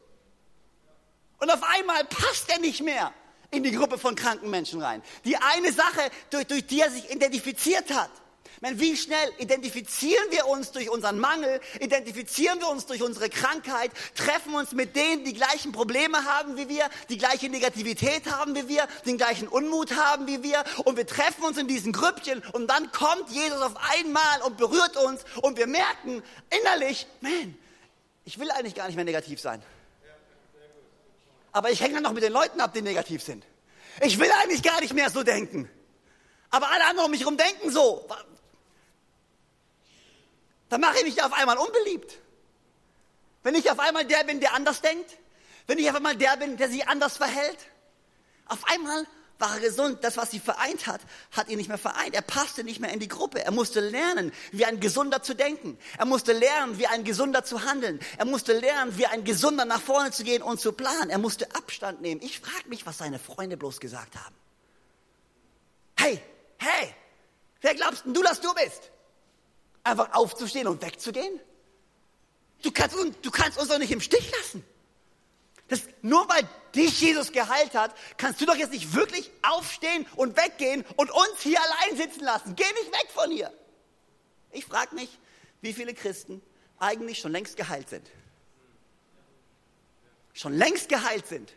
Und 1.39 1.51
auf 1.51 1.63
einmal 1.63 2.03
passt 2.05 2.49
er 2.49 2.59
nicht 2.59 2.81
mehr 2.81 3.13
in 3.51 3.63
die 3.63 3.71
Gruppe 3.71 3.97
von 3.97 4.15
kranken 4.15 4.49
Menschen 4.49 4.81
rein. 4.81 5.01
Die 5.23 5.37
eine 5.37 5.71
Sache, 5.71 6.09
durch, 6.29 6.47
durch 6.47 6.65
die 6.67 6.81
er 6.81 6.91
sich 6.91 7.11
identifiziert 7.11 7.91
hat. 7.93 8.11
Meine, 8.61 8.79
wie 8.79 8.95
schnell 8.95 9.31
identifizieren 9.37 10.23
wir 10.31 10.47
uns 10.47 10.71
durch 10.71 10.89
unseren 10.89 11.19
Mangel, 11.19 11.59
identifizieren 11.79 12.59
wir 12.59 12.69
uns 12.69 12.85
durch 12.85 13.03
unsere 13.03 13.29
Krankheit, 13.29 13.91
treffen 14.15 14.55
uns 14.55 14.71
mit 14.71 14.95
denen, 14.95 15.25
die 15.25 15.33
gleichen 15.33 15.73
Probleme 15.73 16.23
haben 16.23 16.55
wie 16.55 16.69
wir, 16.69 16.89
die 17.09 17.17
gleiche 17.17 17.49
Negativität 17.49 18.31
haben 18.31 18.55
wie 18.55 18.69
wir, 18.69 18.87
den 19.05 19.17
gleichen 19.17 19.49
Unmut 19.49 19.95
haben 19.95 20.25
wie 20.27 20.41
wir 20.41 20.63
und 20.85 20.95
wir 20.95 21.05
treffen 21.05 21.43
uns 21.43 21.57
in 21.57 21.67
diesen 21.67 21.91
Grüppchen 21.91 22.41
und 22.53 22.67
dann 22.67 22.91
kommt 22.91 23.29
Jesus 23.29 23.61
auf 23.61 23.75
einmal 23.75 24.41
und 24.45 24.57
berührt 24.57 24.95
uns 24.97 25.25
und 25.41 25.57
wir 25.57 25.67
merken 25.67 26.23
innerlich, 26.61 27.07
man, 27.19 27.57
ich 28.23 28.39
will 28.39 28.49
eigentlich 28.51 28.75
gar 28.75 28.87
nicht 28.87 28.95
mehr 28.95 29.05
negativ 29.05 29.41
sein 29.41 29.61
aber 31.55 31.71
ich 31.71 31.79
hänge 31.79 31.93
dann 31.93 32.03
noch 32.03 32.11
mit 32.11 32.21
den 32.21 32.33
Leuten 32.33 32.59
ab, 32.59 32.73
die 32.73 32.81
negativ 32.81 33.23
sind. 33.23 33.45
Ich 34.01 34.19
will 34.19 34.29
eigentlich 34.43 34.61
gar 34.61 34.81
nicht 34.81 34.93
mehr 34.93 35.09
so 35.09 35.23
denken. 35.23 35.69
Aber 36.49 36.69
alle 36.69 36.83
anderen 36.83 37.05
um 37.05 37.11
mich 37.11 37.21
herum 37.21 37.37
denken 37.37 37.71
so. 37.71 38.05
Dann 40.67 40.81
mache 40.81 40.97
ich 40.97 41.05
mich 41.05 41.23
auf 41.23 41.31
einmal 41.31 41.57
unbeliebt. 41.57 42.17
Wenn 43.41 43.55
ich 43.55 43.71
auf 43.71 43.79
einmal 43.79 44.03
der 44.03 44.25
bin, 44.25 44.41
der 44.41 44.53
anders 44.53 44.81
denkt, 44.81 45.09
wenn 45.65 45.77
ich 45.77 45.89
auf 45.89 45.95
einmal 45.95 46.17
der 46.17 46.35
bin, 46.35 46.57
der 46.57 46.67
sich 46.67 46.89
anders 46.89 47.15
verhält, 47.15 47.59
auf 48.47 48.67
einmal 48.67 49.07
war 49.39 49.55
er 49.55 49.59
gesund. 49.59 50.03
Das, 50.03 50.17
was 50.17 50.31
sie 50.31 50.39
vereint 50.39 50.87
hat, 50.87 51.01
hat 51.31 51.49
ihn 51.49 51.57
nicht 51.57 51.67
mehr 51.67 51.77
vereint. 51.77 52.15
Er 52.15 52.21
passte 52.21 52.63
nicht 52.63 52.79
mehr 52.79 52.91
in 52.91 52.99
die 52.99 53.07
Gruppe. 53.07 53.43
Er 53.43 53.51
musste 53.51 53.79
lernen, 53.79 54.31
wie 54.51 54.65
ein 54.65 54.79
Gesunder 54.79 55.21
zu 55.21 55.33
denken. 55.33 55.77
Er 55.97 56.05
musste 56.05 56.33
lernen, 56.33 56.77
wie 56.77 56.87
ein 56.87 57.03
Gesunder 57.03 57.43
zu 57.43 57.63
handeln. 57.63 57.99
Er 58.17 58.25
musste 58.25 58.53
lernen, 58.53 58.97
wie 58.97 59.05
ein 59.05 59.23
Gesunder 59.23 59.65
nach 59.65 59.81
vorne 59.81 60.11
zu 60.11 60.23
gehen 60.23 60.41
und 60.41 60.59
zu 60.59 60.71
planen. 60.71 61.09
Er 61.09 61.17
musste 61.17 61.53
Abstand 61.55 62.01
nehmen. 62.01 62.21
Ich 62.21 62.39
frage 62.39 62.69
mich, 62.69 62.85
was 62.85 62.97
seine 62.97 63.19
Freunde 63.19 63.57
bloß 63.57 63.79
gesagt 63.79 64.15
haben. 64.15 64.35
Hey, 65.97 66.21
hey, 66.57 66.93
wer 67.61 67.75
glaubst 67.75 68.03
du, 68.05 68.21
dass 68.21 68.41
du 68.41 68.53
bist? 68.53 68.91
Einfach 69.83 70.13
aufzustehen 70.13 70.67
und 70.67 70.81
wegzugehen? 70.81 71.39
Du 72.61 72.71
kannst, 72.71 72.95
du 73.21 73.31
kannst 73.31 73.59
uns 73.59 73.69
doch 73.69 73.77
nicht 73.77 73.91
im 73.91 74.01
Stich 74.01 74.31
lassen. 74.31 74.63
Das, 75.67 75.81
nur 76.01 76.29
weil 76.29 76.47
dich 76.75 77.01
Jesus 77.01 77.31
geheilt 77.31 77.73
hat, 77.73 77.95
kannst 78.17 78.39
du 78.39 78.45
doch 78.45 78.55
jetzt 78.55 78.71
nicht 78.71 78.93
wirklich 78.93 79.31
aufstehen 79.41 80.05
und 80.15 80.37
weggehen 80.37 80.85
und 80.95 81.09
uns 81.09 81.41
hier 81.41 81.59
allein 81.59 81.97
sitzen 81.97 82.23
lassen. 82.23 82.55
Geh 82.55 82.63
nicht 82.63 82.91
weg 82.91 83.07
von 83.13 83.31
hier. 83.31 83.51
Ich 84.51 84.65
frage 84.65 84.93
mich, 84.93 85.09
wie 85.61 85.73
viele 85.73 85.93
Christen 85.93 86.41
eigentlich 86.79 87.19
schon 87.19 87.31
längst 87.31 87.57
geheilt 87.57 87.89
sind. 87.89 88.07
Schon 90.33 90.53
längst 90.53 90.89
geheilt 90.89 91.27
sind. 91.27 91.53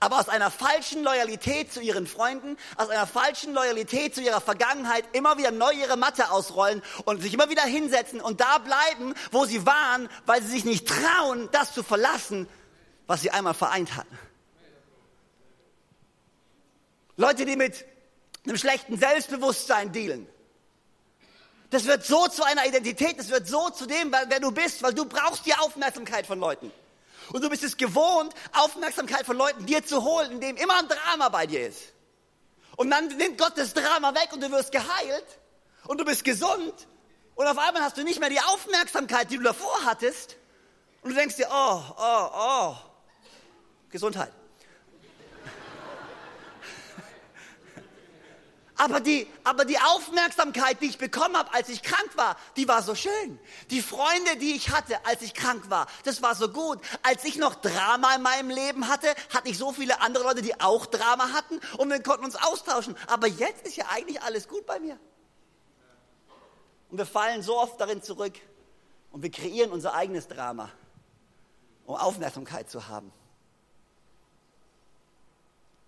Aber 0.00 0.18
aus 0.18 0.28
einer 0.28 0.50
falschen 0.50 1.04
Loyalität 1.04 1.72
zu 1.72 1.80
ihren 1.80 2.06
Freunden, 2.06 2.56
aus 2.76 2.88
einer 2.88 3.06
falschen 3.06 3.52
Loyalität 3.52 4.14
zu 4.14 4.22
ihrer 4.22 4.40
Vergangenheit 4.40 5.04
immer 5.12 5.38
wieder 5.38 5.50
neu 5.50 5.72
ihre 5.72 5.96
Matte 5.96 6.30
ausrollen 6.30 6.82
und 7.04 7.20
sich 7.20 7.34
immer 7.34 7.50
wieder 7.50 7.62
hinsetzen 7.62 8.20
und 8.20 8.40
da 8.40 8.58
bleiben, 8.58 9.14
wo 9.30 9.44
sie 9.44 9.66
waren, 9.66 10.08
weil 10.24 10.42
sie 10.42 10.48
sich 10.48 10.64
nicht 10.64 10.88
trauen, 10.88 11.48
das 11.52 11.74
zu 11.74 11.82
verlassen, 11.82 12.48
was 13.06 13.22
sie 13.22 13.30
einmal 13.30 13.54
vereint 13.54 13.96
hatten. 13.96 14.18
Leute, 17.16 17.44
die 17.44 17.56
mit 17.56 17.84
einem 18.44 18.56
schlechten 18.56 18.98
Selbstbewusstsein 18.98 19.92
dealen. 19.92 20.26
Das 21.70 21.86
wird 21.86 22.04
so 22.04 22.26
zu 22.28 22.42
einer 22.42 22.66
Identität, 22.66 23.18
das 23.18 23.30
wird 23.30 23.46
so 23.46 23.70
zu 23.70 23.86
dem, 23.86 24.12
wer 24.12 24.40
du 24.40 24.50
bist, 24.50 24.82
weil 24.82 24.92
du 24.92 25.04
brauchst 25.06 25.46
die 25.46 25.54
Aufmerksamkeit 25.54 26.26
von 26.26 26.38
Leuten. 26.38 26.70
Und 27.30 27.42
du 27.42 27.48
bist 27.48 27.62
es 27.62 27.76
gewohnt, 27.76 28.34
Aufmerksamkeit 28.52 29.24
von 29.24 29.36
Leuten 29.36 29.64
dir 29.64 29.84
zu 29.84 30.02
holen, 30.02 30.32
indem 30.32 30.56
immer 30.56 30.78
ein 30.78 30.88
Drama 30.88 31.28
bei 31.28 31.46
dir 31.46 31.68
ist. 31.68 31.92
Und 32.76 32.90
dann 32.90 33.08
nimmt 33.08 33.38
Gott 33.38 33.52
das 33.56 33.72
Drama 33.74 34.14
weg 34.14 34.30
und 34.32 34.42
du 34.42 34.50
wirst 34.50 34.72
geheilt 34.72 35.26
und 35.86 35.98
du 35.98 36.04
bist 36.04 36.24
gesund 36.24 36.74
und 37.34 37.46
auf 37.46 37.58
einmal 37.58 37.82
hast 37.82 37.96
du 37.96 38.02
nicht 38.02 38.20
mehr 38.20 38.30
die 38.30 38.40
Aufmerksamkeit, 38.40 39.30
die 39.30 39.36
du 39.36 39.44
davor 39.44 39.84
hattest 39.84 40.36
und 41.02 41.10
du 41.10 41.16
denkst 41.16 41.36
dir, 41.36 41.48
oh, 41.50 41.82
oh, 41.96 42.28
oh, 42.34 42.76
Gesundheit. 43.92 44.32
Aber 48.82 48.98
die, 48.98 49.28
aber 49.44 49.64
die 49.64 49.78
Aufmerksamkeit, 49.78 50.82
die 50.82 50.86
ich 50.86 50.98
bekommen 50.98 51.36
habe, 51.36 51.54
als 51.54 51.68
ich 51.68 51.84
krank 51.84 52.16
war, 52.16 52.36
die 52.56 52.66
war 52.66 52.82
so 52.82 52.96
schön. 52.96 53.38
Die 53.70 53.80
Freunde, 53.80 54.36
die 54.40 54.56
ich 54.56 54.70
hatte, 54.70 55.06
als 55.06 55.22
ich 55.22 55.34
krank 55.34 55.70
war, 55.70 55.86
das 56.02 56.20
war 56.20 56.34
so 56.34 56.48
gut. 56.48 56.80
Als 57.04 57.22
ich 57.22 57.36
noch 57.36 57.54
Drama 57.54 58.16
in 58.16 58.22
meinem 58.22 58.50
Leben 58.50 58.88
hatte, 58.88 59.06
hatte 59.32 59.48
ich 59.48 59.56
so 59.56 59.72
viele 59.72 60.00
andere 60.00 60.24
Leute, 60.24 60.42
die 60.42 60.60
auch 60.60 60.86
Drama 60.86 61.32
hatten 61.32 61.60
und 61.78 61.90
wir 61.90 62.02
konnten 62.02 62.24
uns 62.24 62.34
austauschen. 62.34 62.96
Aber 63.06 63.28
jetzt 63.28 63.64
ist 63.64 63.76
ja 63.76 63.84
eigentlich 63.88 64.20
alles 64.20 64.48
gut 64.48 64.66
bei 64.66 64.80
mir. 64.80 64.98
Und 66.90 66.98
wir 66.98 67.06
fallen 67.06 67.42
so 67.42 67.56
oft 67.60 67.80
darin 67.80 68.02
zurück 68.02 68.34
und 69.12 69.22
wir 69.22 69.30
kreieren 69.30 69.70
unser 69.70 69.94
eigenes 69.94 70.26
Drama, 70.26 70.70
um 71.86 71.94
Aufmerksamkeit 71.94 72.68
zu 72.68 72.88
haben. 72.88 73.12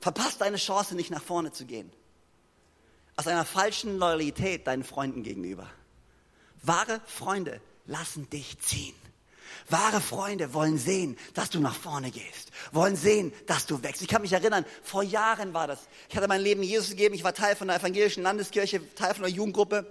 Verpasst 0.05 0.43
deine 0.43 0.59
Chance, 0.59 0.95
nicht 0.95 1.11
nach 1.11 1.23
vorne 1.23 1.51
zu 1.51 1.64
gehen. 1.64 1.90
Aus 3.17 3.27
einer 3.27 3.47
falschen 3.47 3.97
Loyalität 3.97 4.67
deinen 4.67 4.85
Freunden 4.85 5.23
gegenüber. 5.23 5.67
Wahre 6.61 7.01
Freunde 7.07 7.59
lassen 7.87 8.29
dich 8.29 8.61
ziehen. 8.61 8.95
Wahre 9.71 10.03
Freunde 10.03 10.53
wollen 10.53 10.77
sehen, 10.77 11.17
dass 11.33 11.49
du 11.49 11.59
nach 11.59 11.75
vorne 11.75 12.11
gehst, 12.11 12.51
wollen 12.71 12.97
sehen, 12.97 13.33
dass 13.47 13.64
du 13.64 13.83
wächst. 13.83 14.03
Ich 14.03 14.09
kann 14.09 14.21
mich 14.21 14.35
erinnern, 14.35 14.67
vor 14.83 15.03
Jahren 15.03 15.55
war 15.55 15.69
das. 15.69 15.88
Ich 16.11 16.17
hatte 16.19 16.29
mein 16.29 16.43
Leben 16.43 16.62
Jesus 16.62 16.90
gegeben, 16.90 17.14
ich 17.14 17.25
war 17.25 17.33
Teil 17.33 17.57
von 17.57 17.69
der 17.69 17.79
evangelischen 17.79 18.23
Landeskirche, 18.23 18.83
Teil 18.95 19.14
von 19.14 19.23
der 19.23 19.33
Jugendgruppe. 19.33 19.87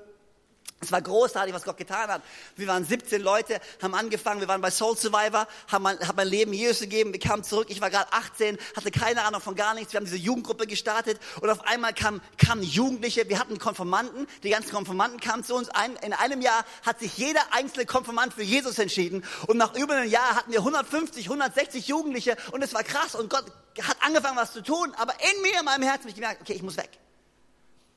Es 0.84 0.91
war 0.91 1.02
großartig, 1.02 1.54
was 1.54 1.63
Gott 1.63 1.78
getan 1.78 2.10
hat. 2.10 2.21
Wir 2.58 2.67
waren 2.67 2.84
17 2.84 3.21
Leute, 3.21 3.62
haben 3.82 3.95
angefangen, 3.95 4.41
wir 4.41 4.49
waren 4.49 4.60
bei 4.60 4.69
Soul 4.69 4.97
Survivor, 4.97 5.47
haben 5.69 5.84
mein, 5.84 5.97
haben 5.99 6.17
mein 6.17 6.28
Leben 6.28 6.52
Jesus 6.52 6.82
gegeben, 6.82 7.13
wir 7.13 7.21
kamen 7.21 7.43
zurück, 7.43 7.67
ich 7.69 7.80
war 7.80 7.89
gerade 7.89 8.12
18, 8.12 8.58
hatte 8.76 8.91
keine 8.91 9.23
Ahnung 9.23 9.39
von 9.39 9.56
gar 9.56 9.73
nichts, 9.76 9.93
wir 9.93 9.99
haben 9.99 10.06
diese 10.06 10.17
Jugendgruppe 10.17 10.67
gestartet 10.67 11.21
und 11.39 11.49
auf 11.49 11.65
einmal 11.65 11.93
kamen, 11.93 12.21
kamen 12.38 12.63
Jugendliche, 12.63 13.30
wir 13.30 13.39
hatten 13.39 13.60
Konformanten, 13.60 14.28
die 14.43 14.49
ganzen 14.49 14.71
Konformanten 14.71 15.21
kamen 15.21 15.45
zu 15.45 15.56
uns, 15.56 15.69
Ein, 15.69 15.95
in 16.04 16.12
einem 16.12 16.41
Jahr 16.41 16.65
hat 16.86 16.99
sich 16.99 17.17
jeder 17.17 17.41
einzelne 17.52 17.86
Konformant 17.86 18.34
für 18.34 18.43
Jesus 18.43 18.78
entschieden 18.78 19.23
und 19.47 19.56
nach 19.56 19.73
über 19.76 19.95
einem 19.95 20.12
Jahr 20.12 20.36
hatten 20.36 20.52
wir 20.52 20.60
150, 20.60 21.26
160 21.28 21.88
Jugendliche 21.88 22.36
und 22.52 22.62
es 22.62 22.73
war 22.73 22.84
krass 22.84 23.15
und 23.15 23.30
Gott 23.30 23.45
hat 23.82 23.97
angefangen 24.02 24.36
was 24.36 24.52
zu 24.52 24.62
tun, 24.62 24.93
aber 24.97 25.13
in 25.13 25.41
mir, 25.43 25.60
in 25.60 25.65
meinem 25.65 25.84
Herzen 25.84 26.02
habe 26.02 26.10
ich 26.10 26.15
gemerkt, 26.15 26.41
okay, 26.41 26.54
ich 26.54 26.62
muss 26.62 26.76
weg. 26.76 26.89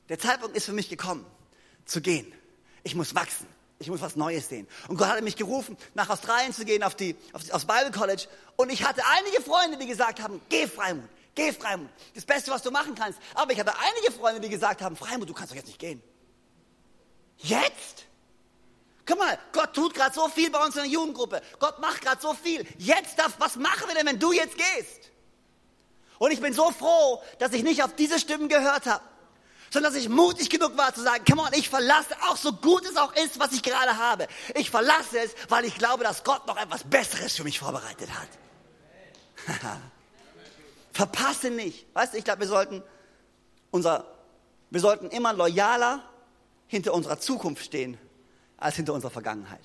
Der 0.07 0.17
Zeitpunkt 0.17 0.55
ist 0.55 0.65
für 0.65 0.73
mich 0.73 0.87
gekommen, 0.87 1.25
zu 1.85 1.99
gehen 1.99 2.33
ich 2.83 2.95
muss 2.95 3.15
wachsen. 3.15 3.47
Ich 3.79 3.89
muss 3.89 4.01
was 4.01 4.15
Neues 4.15 4.49
sehen. 4.49 4.67
Und 4.87 4.97
Gott 4.97 5.07
hat 5.07 5.21
mich 5.21 5.35
gerufen, 5.35 5.77
nach 5.93 6.09
Australien 6.09 6.51
zu 6.51 6.65
gehen, 6.65 6.81
auf 6.81 6.95
die, 6.95 7.15
auf, 7.33 7.43
aufs 7.51 7.65
Bible 7.65 7.91
College. 7.91 8.27
Und 8.55 8.71
ich 8.71 8.83
hatte 8.83 9.03
einige 9.05 9.41
Freunde, 9.41 9.77
die 9.77 9.85
gesagt 9.85 10.21
haben, 10.21 10.41
geh 10.49 10.65
Freimut, 10.67 11.07
geh 11.35 11.53
Freimut. 11.53 11.89
Das 12.15 12.25
Beste, 12.25 12.49
was 12.49 12.63
du 12.63 12.71
machen 12.71 12.95
kannst. 12.95 13.19
Aber 13.35 13.51
ich 13.51 13.59
hatte 13.59 13.73
einige 13.77 14.11
Freunde, 14.11 14.41
die 14.41 14.49
gesagt 14.49 14.81
haben, 14.81 14.95
Freimut, 14.95 15.29
du 15.29 15.33
kannst 15.33 15.51
doch 15.51 15.55
jetzt 15.55 15.67
nicht 15.67 15.79
gehen. 15.79 16.01
Jetzt? 17.37 18.05
Guck 19.05 19.19
mal, 19.19 19.37
Gott 19.53 19.73
tut 19.73 19.93
gerade 19.93 20.13
so 20.13 20.27
viel 20.27 20.49
bei 20.49 20.63
uns 20.65 20.75
in 20.75 20.81
der 20.81 20.91
Jugendgruppe. 20.91 21.41
Gott 21.59 21.79
macht 21.79 22.01
gerade 22.01 22.19
so 22.19 22.33
viel. 22.33 22.65
Jetzt 22.79 23.19
darf, 23.19 23.35
was 23.37 23.57
machen 23.57 23.87
wir 23.87 23.95
denn, 23.95 24.07
wenn 24.07 24.19
du 24.19 24.31
jetzt 24.31 24.57
gehst? 24.57 25.11
Und 26.17 26.31
ich 26.31 26.41
bin 26.41 26.51
so 26.51 26.71
froh, 26.71 27.21
dass 27.37 27.53
ich 27.53 27.61
nicht 27.61 27.83
auf 27.83 27.95
diese 27.95 28.19
Stimmen 28.19 28.49
gehört 28.49 28.87
habe 28.87 29.03
sondern 29.71 29.93
dass 29.93 30.01
ich 30.01 30.09
mutig 30.09 30.49
genug 30.49 30.77
war 30.77 30.93
zu 30.93 31.01
sagen, 31.01 31.23
come 31.25 31.41
on, 31.41 31.53
ich 31.53 31.69
verlasse, 31.69 32.15
auch 32.29 32.37
so 32.37 32.53
gut 32.53 32.85
es 32.85 32.95
auch 32.97 33.13
ist, 33.15 33.39
was 33.39 33.51
ich 33.51 33.63
gerade 33.63 33.97
habe. 33.97 34.27
Ich 34.55 34.69
verlasse 34.69 35.19
es, 35.19 35.35
weil 35.49 35.65
ich 35.65 35.77
glaube, 35.77 36.03
dass 36.03 36.23
Gott 36.23 36.47
noch 36.47 36.57
etwas 36.57 36.83
Besseres 36.83 37.35
für 37.35 37.43
mich 37.43 37.59
vorbereitet 37.59 38.09
hat. 38.09 38.29
Verpasse 40.93 41.49
nicht. 41.49 41.85
Weißt 41.93 42.13
du, 42.13 42.17
ich 42.17 42.23
glaube, 42.23 42.41
wir 42.41 42.47
sollten 42.47 42.81
unser, 43.71 44.05
wir 44.69 44.81
sollten 44.81 45.09
immer 45.09 45.33
loyaler 45.33 46.01
hinter 46.67 46.93
unserer 46.93 47.19
Zukunft 47.19 47.65
stehen, 47.65 47.97
als 48.57 48.75
hinter 48.75 48.93
unserer 48.93 49.11
Vergangenheit. 49.11 49.61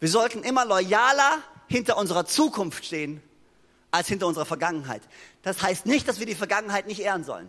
Wir 0.00 0.08
sollten 0.08 0.42
immer 0.42 0.64
loyaler 0.64 1.38
hinter 1.68 1.98
unserer 1.98 2.24
Zukunft 2.24 2.84
stehen, 2.84 3.22
als 3.90 4.08
hinter 4.08 4.26
unserer 4.26 4.46
Vergangenheit. 4.46 5.02
Das 5.42 5.62
heißt 5.62 5.86
nicht, 5.86 6.06
dass 6.08 6.18
wir 6.18 6.26
die 6.26 6.34
Vergangenheit 6.34 6.86
nicht 6.86 7.00
ehren 7.00 7.24
sollen. 7.24 7.48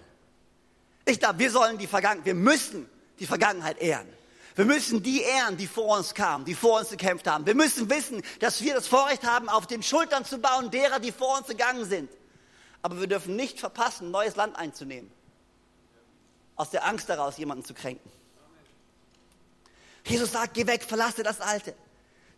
Ich 1.05 1.19
glaube, 1.19 1.39
wir 1.39 1.51
sollen 1.51 1.77
die 1.77 1.87
Vergangenheit, 1.87 2.25
wir 2.25 2.35
müssen 2.35 2.89
die 3.19 3.25
Vergangenheit 3.25 3.81
ehren. 3.81 4.07
Wir 4.55 4.65
müssen 4.65 5.01
die 5.01 5.21
ehren, 5.21 5.57
die 5.57 5.67
vor 5.67 5.97
uns 5.97 6.13
kamen, 6.13 6.45
die 6.45 6.55
vor 6.55 6.79
uns 6.79 6.89
gekämpft 6.89 7.27
haben. 7.27 7.45
Wir 7.45 7.55
müssen 7.55 7.89
wissen, 7.89 8.21
dass 8.39 8.61
wir 8.61 8.73
das 8.73 8.87
Vorrecht 8.87 9.23
haben, 9.23 9.47
auf 9.47 9.65
den 9.65 9.81
Schultern 9.81 10.25
zu 10.25 10.39
bauen 10.39 10.71
derer, 10.71 10.99
die 10.99 11.11
vor 11.11 11.37
uns 11.37 11.47
gegangen 11.47 11.85
sind. 11.85 12.11
Aber 12.81 12.99
wir 12.99 13.07
dürfen 13.07 13.35
nicht 13.35 13.59
verpassen, 13.59 14.07
ein 14.07 14.11
neues 14.11 14.35
Land 14.35 14.57
einzunehmen. 14.57 15.09
Aus 16.55 16.69
der 16.69 16.85
Angst 16.85 17.09
daraus, 17.09 17.37
jemanden 17.37 17.63
zu 17.63 17.73
kränken. 17.73 18.11
Jesus 20.05 20.31
sagt, 20.31 20.53
geh 20.53 20.67
weg, 20.67 20.83
verlasse 20.83 21.23
das 21.23 21.39
Alte. 21.39 21.73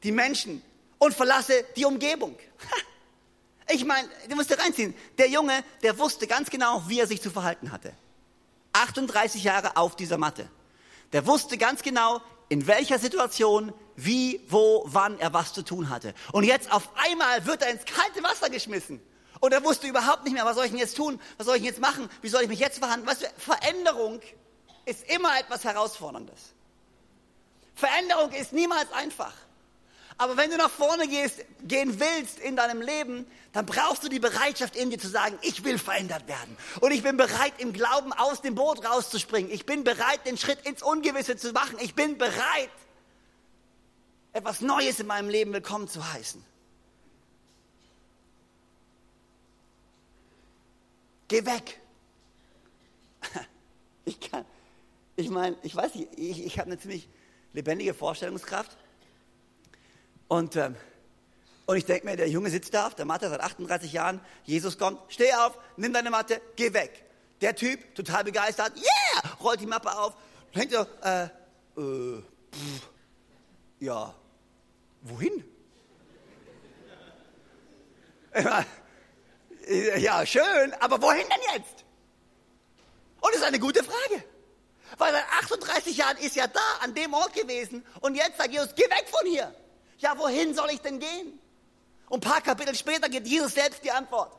Die 0.03 0.11
Menschen 0.11 0.61
und 0.99 1.13
verlasse 1.13 1.65
die 1.75 1.85
Umgebung. 1.85 2.37
Ich 3.69 3.85
meine, 3.85 4.09
du 4.29 4.35
musst 4.35 4.49
dir 4.49 4.59
reinziehen. 4.59 4.93
Der 5.17 5.29
Junge, 5.29 5.63
der 5.81 5.97
wusste 5.97 6.27
ganz 6.27 6.49
genau, 6.49 6.83
wie 6.87 6.99
er 6.99 7.07
sich 7.07 7.21
zu 7.21 7.31
verhalten 7.31 7.71
hatte. 7.71 7.93
38 8.73 9.43
Jahre 9.43 9.77
auf 9.77 9.95
dieser 9.95 10.17
Matte. 10.17 10.49
Der 11.13 11.25
wusste 11.27 11.57
ganz 11.57 11.81
genau, 11.81 12.21
in 12.49 12.67
welcher 12.67 12.99
Situation, 12.99 13.73
wie, 13.95 14.41
wo, 14.49 14.83
wann 14.85 15.19
er 15.19 15.33
was 15.33 15.53
zu 15.53 15.61
tun 15.61 15.89
hatte. 15.89 16.13
Und 16.31 16.43
jetzt 16.43 16.71
auf 16.71 16.89
einmal 16.95 17.45
wird 17.45 17.61
er 17.61 17.69
ins 17.69 17.85
kalte 17.85 18.23
Wasser 18.23 18.49
geschmissen. 18.49 19.01
Und 19.39 19.53
er 19.53 19.63
wusste 19.63 19.87
überhaupt 19.87 20.23
nicht 20.23 20.33
mehr, 20.33 20.45
was 20.45 20.55
soll 20.55 20.65
ich 20.65 20.71
denn 20.71 20.79
jetzt 20.79 20.97
tun? 20.97 21.19
Was 21.37 21.45
soll 21.45 21.57
ich 21.57 21.63
jetzt 21.63 21.79
machen? 21.79 22.09
Wie 22.21 22.29
soll 22.29 22.43
ich 22.43 22.47
mich 22.47 22.59
jetzt 22.59 22.79
verhandeln? 22.79 23.09
Weißt 23.09 23.23
du, 23.23 23.27
Veränderung 23.37 24.21
ist 24.85 25.07
immer 25.09 25.37
etwas 25.39 25.63
Herausforderndes. 25.63 26.53
Veränderung 27.75 28.31
ist 28.31 28.53
niemals 28.53 28.91
einfach. 28.91 29.33
Aber 30.17 30.37
wenn 30.37 30.51
du 30.51 30.57
nach 30.57 30.69
vorne 30.69 31.07
gehst, 31.07 31.43
gehen 31.63 31.99
willst 31.99 32.39
in 32.39 32.55
deinem 32.55 32.81
Leben, 32.81 33.25
dann 33.51 33.65
brauchst 33.65 34.03
du 34.03 34.09
die 34.09 34.19
Bereitschaft 34.19 34.75
in 34.75 34.89
dir 34.89 34.99
zu 34.99 35.07
sagen, 35.07 35.37
ich 35.41 35.63
will 35.63 35.77
verändert 35.77 36.27
werden. 36.27 36.57
Und 36.81 36.91
ich 36.91 37.03
bin 37.03 37.17
bereit, 37.17 37.53
im 37.57 37.73
Glauben 37.73 38.13
aus 38.13 38.41
dem 38.41 38.55
Boot 38.55 38.85
rauszuspringen. 38.85 39.51
Ich 39.51 39.65
bin 39.65 39.83
bereit, 39.83 40.25
den 40.25 40.37
Schritt 40.37 40.65
ins 40.65 40.83
Ungewisse 40.83 41.35
zu 41.35 41.51
machen. 41.51 41.77
Ich 41.81 41.95
bin 41.95 42.17
bereit, 42.17 42.69
etwas 44.33 44.61
Neues 44.61 44.99
in 44.99 45.07
meinem 45.07 45.29
Leben 45.29 45.53
willkommen 45.53 45.87
zu 45.87 46.13
heißen. 46.13 46.43
geh 51.33 51.45
weg. 51.45 51.79
Ich 54.05 54.19
kann, 54.19 54.43
ich 55.15 55.29
meine, 55.29 55.55
ich 55.63 55.73
weiß 55.73 55.95
nicht, 55.95 56.09
ich, 56.17 56.45
ich 56.45 56.59
habe 56.59 56.67
eine 56.67 56.77
ziemlich 56.77 57.07
lebendige 57.53 57.93
Vorstellungskraft. 57.93 58.75
Und, 60.27 60.55
ähm, 60.55 60.75
und 61.65 61.77
ich 61.77 61.85
denke 61.85 62.05
mir, 62.05 62.17
der 62.17 62.29
Junge 62.29 62.49
sitzt 62.49 62.73
da 62.73 62.87
auf 62.87 62.95
der 62.95 63.05
Matte 63.05 63.29
seit 63.29 63.41
38 63.41 63.93
Jahren, 63.93 64.19
Jesus 64.43 64.77
kommt, 64.77 64.99
steh 65.09 65.33
auf, 65.33 65.57
nimm 65.77 65.93
deine 65.93 66.09
Matte, 66.09 66.41
geh 66.55 66.73
weg. 66.73 67.05
Der 67.41 67.55
Typ, 67.55 67.95
total 67.95 68.23
begeistert, 68.23 68.73
yeah, 68.77 69.35
rollt 69.41 69.59
die 69.59 69.65
Mappe 69.65 69.97
auf, 69.97 70.13
denkt 70.55 70.73
so, 70.73 70.85
äh, 71.03 71.23
äh, 71.23 72.21
pff, 72.51 72.89
ja, 73.79 74.13
wohin? 75.01 75.43
Ja, 79.97 80.25
schön, 80.25 80.73
aber 80.79 81.01
wohin 81.01 81.25
denn 81.29 81.55
jetzt? 81.55 81.85
Und 83.21 83.33
das 83.33 83.41
ist 83.41 83.43
eine 83.43 83.59
gute 83.59 83.83
Frage. 83.83 84.23
Weil 84.97 85.13
seit 85.13 85.25
38 85.43 85.97
Jahren 85.97 86.17
ist 86.17 86.35
er 86.35 86.47
da, 86.47 86.59
an 86.81 86.93
dem 86.93 87.13
Ort 87.13 87.33
gewesen. 87.33 87.85
Und 88.01 88.15
jetzt 88.15 88.37
sagt 88.37 88.51
Jesus, 88.51 88.75
geh 88.75 88.83
weg 88.83 89.05
von 89.09 89.25
hier. 89.25 89.53
Ja, 89.99 90.17
wohin 90.17 90.53
soll 90.53 90.69
ich 90.71 90.81
denn 90.81 90.99
gehen? 90.99 91.39
Und 92.09 92.25
ein 92.25 92.29
paar 92.29 92.41
Kapitel 92.41 92.75
später 92.75 93.09
gibt 93.09 93.27
Jesus 93.27 93.53
selbst 93.53 93.83
die 93.83 93.91
Antwort. 93.91 94.35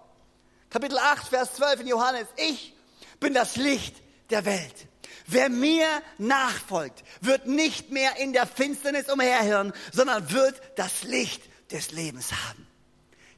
Kapitel 0.70 0.98
8, 0.98 1.28
Vers 1.28 1.54
12 1.54 1.80
in 1.80 1.86
Johannes. 1.88 2.26
Ich 2.36 2.74
bin 3.20 3.34
das 3.34 3.56
Licht 3.56 3.96
der 4.30 4.44
Welt. 4.44 4.88
Wer 5.26 5.48
mir 5.48 5.86
nachfolgt, 6.18 7.02
wird 7.20 7.46
nicht 7.46 7.90
mehr 7.90 8.16
in 8.18 8.32
der 8.32 8.46
Finsternis 8.46 9.08
umherhören, 9.08 9.72
sondern 9.92 10.30
wird 10.30 10.60
das 10.76 11.02
Licht 11.04 11.42
des 11.70 11.92
Lebens 11.92 12.32
haben. 12.32 12.66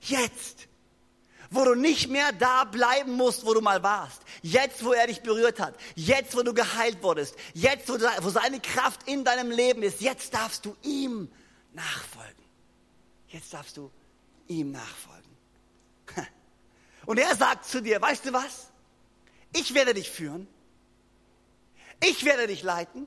Jetzt 0.00 0.66
wo 1.50 1.64
du 1.64 1.74
nicht 1.74 2.08
mehr 2.08 2.32
da 2.32 2.64
bleiben 2.64 3.12
musst, 3.12 3.46
wo 3.46 3.54
du 3.54 3.60
mal 3.60 3.82
warst. 3.82 4.22
Jetzt, 4.42 4.84
wo 4.84 4.92
er 4.92 5.06
dich 5.06 5.22
berührt 5.22 5.60
hat. 5.60 5.74
Jetzt, 5.94 6.36
wo 6.36 6.42
du 6.42 6.54
geheilt 6.54 7.02
wurdest. 7.02 7.34
Jetzt, 7.54 7.88
wo, 7.88 7.94
wo 7.94 8.30
seine 8.30 8.60
Kraft 8.60 9.08
in 9.08 9.24
deinem 9.24 9.50
Leben 9.50 9.82
ist. 9.82 10.00
Jetzt 10.00 10.34
darfst 10.34 10.64
du 10.64 10.76
ihm 10.82 11.30
nachfolgen. 11.76 12.44
Jetzt 13.28 13.54
darfst 13.54 13.76
du 13.76 13.92
ihm 14.48 14.72
nachfolgen. 14.72 15.36
Und 17.06 17.18
er 17.18 17.36
sagt 17.36 17.66
zu 17.66 17.80
dir, 17.80 18.02
weißt 18.02 18.24
du 18.24 18.32
was? 18.32 18.72
Ich 19.52 19.74
werde 19.74 19.94
dich 19.94 20.10
führen. 20.10 20.48
Ich 22.04 22.24
werde 22.24 22.46
dich 22.46 22.62
leiten. 22.62 23.06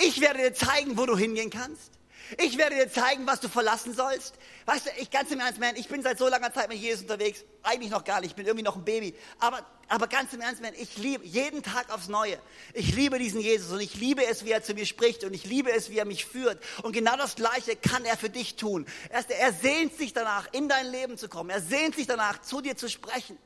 Ich 0.00 0.20
werde 0.20 0.38
dir 0.38 0.54
zeigen, 0.54 0.96
wo 0.96 1.06
du 1.06 1.16
hingehen 1.16 1.50
kannst. 1.50 1.92
Ich 2.38 2.56
werde 2.56 2.76
dir 2.76 2.90
zeigen, 2.90 3.26
was 3.26 3.40
du 3.40 3.48
verlassen 3.48 3.94
sollst. 3.94 4.34
Weißt 4.66 4.86
du, 4.86 4.90
ich 4.98 5.10
ganz 5.10 5.30
im 5.30 5.40
Ernst, 5.40 5.60
man, 5.60 5.76
ich 5.76 5.88
bin 5.88 6.02
seit 6.02 6.18
so 6.18 6.28
langer 6.28 6.52
Zeit 6.52 6.68
mit 6.68 6.78
Jesus 6.78 7.02
unterwegs. 7.02 7.44
Eigentlich 7.62 7.90
noch 7.90 8.04
gar 8.04 8.20
nicht, 8.20 8.30
ich 8.30 8.36
bin 8.36 8.46
irgendwie 8.46 8.64
noch 8.64 8.76
ein 8.76 8.84
Baby. 8.84 9.14
Aber, 9.38 9.64
aber 9.88 10.06
ganz 10.06 10.32
im 10.32 10.40
Ernst, 10.40 10.62
man, 10.62 10.74
ich 10.74 10.96
liebe 10.96 11.24
jeden 11.24 11.62
Tag 11.62 11.92
aufs 11.92 12.08
Neue. 12.08 12.38
Ich 12.72 12.94
liebe 12.94 13.18
diesen 13.18 13.40
Jesus 13.40 13.70
und 13.72 13.80
ich 13.80 13.94
liebe 13.94 14.24
es, 14.24 14.44
wie 14.44 14.52
er 14.52 14.62
zu 14.62 14.74
mir 14.74 14.86
spricht 14.86 15.24
und 15.24 15.34
ich 15.34 15.44
liebe 15.44 15.70
es, 15.70 15.90
wie 15.90 15.98
er 15.98 16.06
mich 16.06 16.24
führt. 16.24 16.62
Und 16.82 16.92
genau 16.92 17.16
das 17.16 17.36
Gleiche 17.36 17.76
kann 17.76 18.04
er 18.04 18.16
für 18.16 18.30
dich 18.30 18.56
tun. 18.56 18.86
Er, 19.10 19.28
er 19.28 19.52
sehnt 19.52 19.96
sich 19.96 20.12
danach, 20.12 20.48
in 20.52 20.68
dein 20.68 20.86
Leben 20.86 21.18
zu 21.18 21.28
kommen. 21.28 21.50
Er 21.50 21.60
sehnt 21.60 21.94
sich 21.94 22.06
danach, 22.06 22.40
zu 22.40 22.60
dir 22.60 22.76
zu 22.76 22.88
sprechen. 22.88 23.38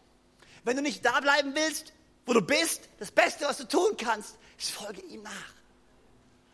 Wenn 0.64 0.76
du 0.76 0.82
nicht 0.82 1.04
da 1.04 1.18
bleiben 1.20 1.54
willst, 1.54 1.92
wo 2.26 2.32
du 2.32 2.42
bist, 2.42 2.88
das 2.98 3.10
Beste, 3.10 3.46
was 3.46 3.56
du 3.58 3.66
tun 3.66 3.96
kannst, 3.96 4.36
ist 4.58 4.70
folge 4.70 5.00
ihm 5.02 5.22
nach. 5.22 5.57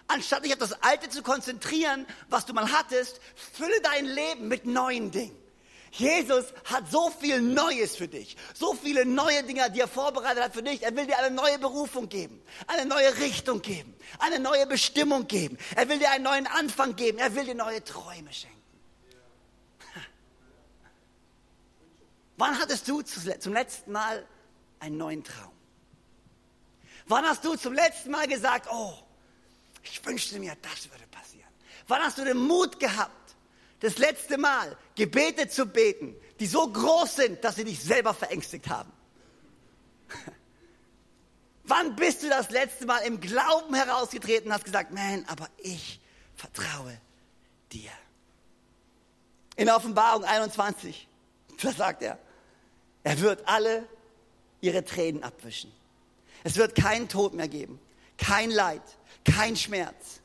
Anstatt 0.07 0.45
dich 0.45 0.53
auf 0.53 0.59
das 0.59 0.83
Alte 0.83 1.09
zu 1.09 1.23
konzentrieren, 1.23 2.07
was 2.29 2.45
du 2.47 2.53
mal 2.53 2.71
hattest, 2.71 3.21
fülle 3.35 3.81
dein 3.83 4.05
Leben 4.05 4.49
mit 4.49 4.67
neuen 4.67 5.11
Dingen. 5.11 5.45
Jesus 5.93 6.47
hat 6.65 6.91
so 6.91 7.09
viel 7.11 7.41
Neues 7.41 7.95
für 7.95 8.09
dich, 8.09 8.37
so 8.53 8.75
viele 8.75 9.07
neue 9.07 9.45
Dinge, 9.45 9.71
die 9.71 9.79
er 9.79 9.87
vorbereitet 9.87 10.43
hat 10.43 10.53
für 10.53 10.63
dich. 10.63 10.83
Er 10.83 10.97
will 10.97 11.07
dir 11.07 11.17
eine 11.19 11.33
neue 11.33 11.57
Berufung 11.59 12.09
geben, 12.09 12.43
eine 12.67 12.85
neue 12.85 13.17
Richtung 13.19 13.63
geben, 13.63 13.95
eine 14.19 14.41
neue 14.41 14.67
Bestimmung 14.67 15.29
geben. 15.29 15.57
Er 15.77 15.89
will 15.89 16.01
dir 16.01 16.11
einen 16.11 16.25
neuen 16.25 16.49
Anfang 16.49 16.97
geben, 16.97 17.19
er 17.19 17.33
will 17.37 17.45
dir 17.45 17.55
neue 17.55 17.83
Träume 17.85 18.33
schenken. 18.33 18.61
Wann 22.39 22.59
hattest 22.59 22.89
du 22.89 23.03
zum 23.03 23.53
letzten 23.53 23.93
Mal 23.93 24.27
einen 24.81 24.97
neuen 24.97 25.23
Traum? 25.23 25.53
Wann 27.07 27.25
hast 27.25 27.45
du 27.45 27.55
zum 27.55 27.73
letzten 27.73 28.11
Mal 28.11 28.27
gesagt, 28.27 28.67
oh, 28.69 28.95
ich 29.85 30.05
wünschte 30.05 30.39
mir, 30.39 30.57
das 30.63 30.91
würde 30.91 31.07
passieren. 31.11 31.49
Wann 31.87 32.03
hast 32.03 32.19
du 32.19 32.25
den 32.25 32.39
Mut 32.39 32.81
gehabt, 32.81 33.35
das 33.81 33.99
letzte 33.99 34.39
Mal 34.39 34.77
Gebete 34.95 35.49
zu 35.49 35.67
beten, 35.67 36.15
die 36.41 36.47
so 36.47 36.67
groß 36.69 37.17
sind, 37.17 37.45
dass 37.45 37.57
sie 37.57 37.65
dich 37.65 37.81
selber 37.81 38.15
verängstigt 38.15 38.69
haben? 38.69 38.93
Wann 41.65 41.97
bist 41.97 42.23
du 42.23 42.29
das 42.29 42.51
letzte 42.51 42.87
Mal 42.87 42.99
im 43.01 43.21
Glauben 43.21 43.75
herausgetreten 43.75 44.49
und 44.49 44.55
hast 44.55 44.65
gesagt, 44.65 44.93
man, 44.93 45.25
aber 45.27 45.49
ich 45.59 46.01
vertraue 46.37 46.99
dir. 47.73 47.91
In 49.57 49.71
Offenbarung 49.71 50.25
21, 50.25 51.07
da 51.63 51.73
sagt 51.73 52.03
er, 52.03 52.19
er 53.03 53.21
wird 53.21 53.47
alle 53.47 53.87
ihre 54.61 54.85
Tränen 54.85 55.23
abwischen. 55.23 55.73
Es 56.43 56.57
wird 56.57 56.75
keinen 56.75 57.09
Tod 57.09 57.35
mehr 57.35 57.49
geben, 57.49 57.79
kein 58.19 58.51
Leid, 58.51 58.83
kein 59.25 59.57
Schmerz. 59.57 60.21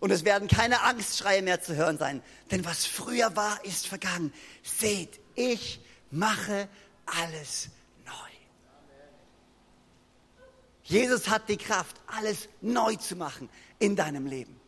Und 0.00 0.10
es 0.10 0.24
werden 0.24 0.48
keine 0.48 0.82
Angstschreie 0.82 1.42
mehr 1.42 1.60
zu 1.60 1.76
hören 1.76 1.98
sein. 1.98 2.22
Denn 2.50 2.64
was 2.64 2.86
früher 2.86 3.36
war, 3.36 3.62
ist 3.64 3.86
vergangen. 3.86 4.32
Seht, 4.62 5.20
ich 5.34 5.80
mache 6.10 6.68
alles 7.04 7.68
neu. 8.06 8.12
Jesus 10.84 11.28
hat 11.28 11.48
die 11.48 11.58
Kraft, 11.58 12.00
alles 12.06 12.48
neu 12.62 12.96
zu 12.96 13.14
machen 13.14 13.50
in 13.78 13.94
deinem 13.94 14.26
Leben. 14.26 14.58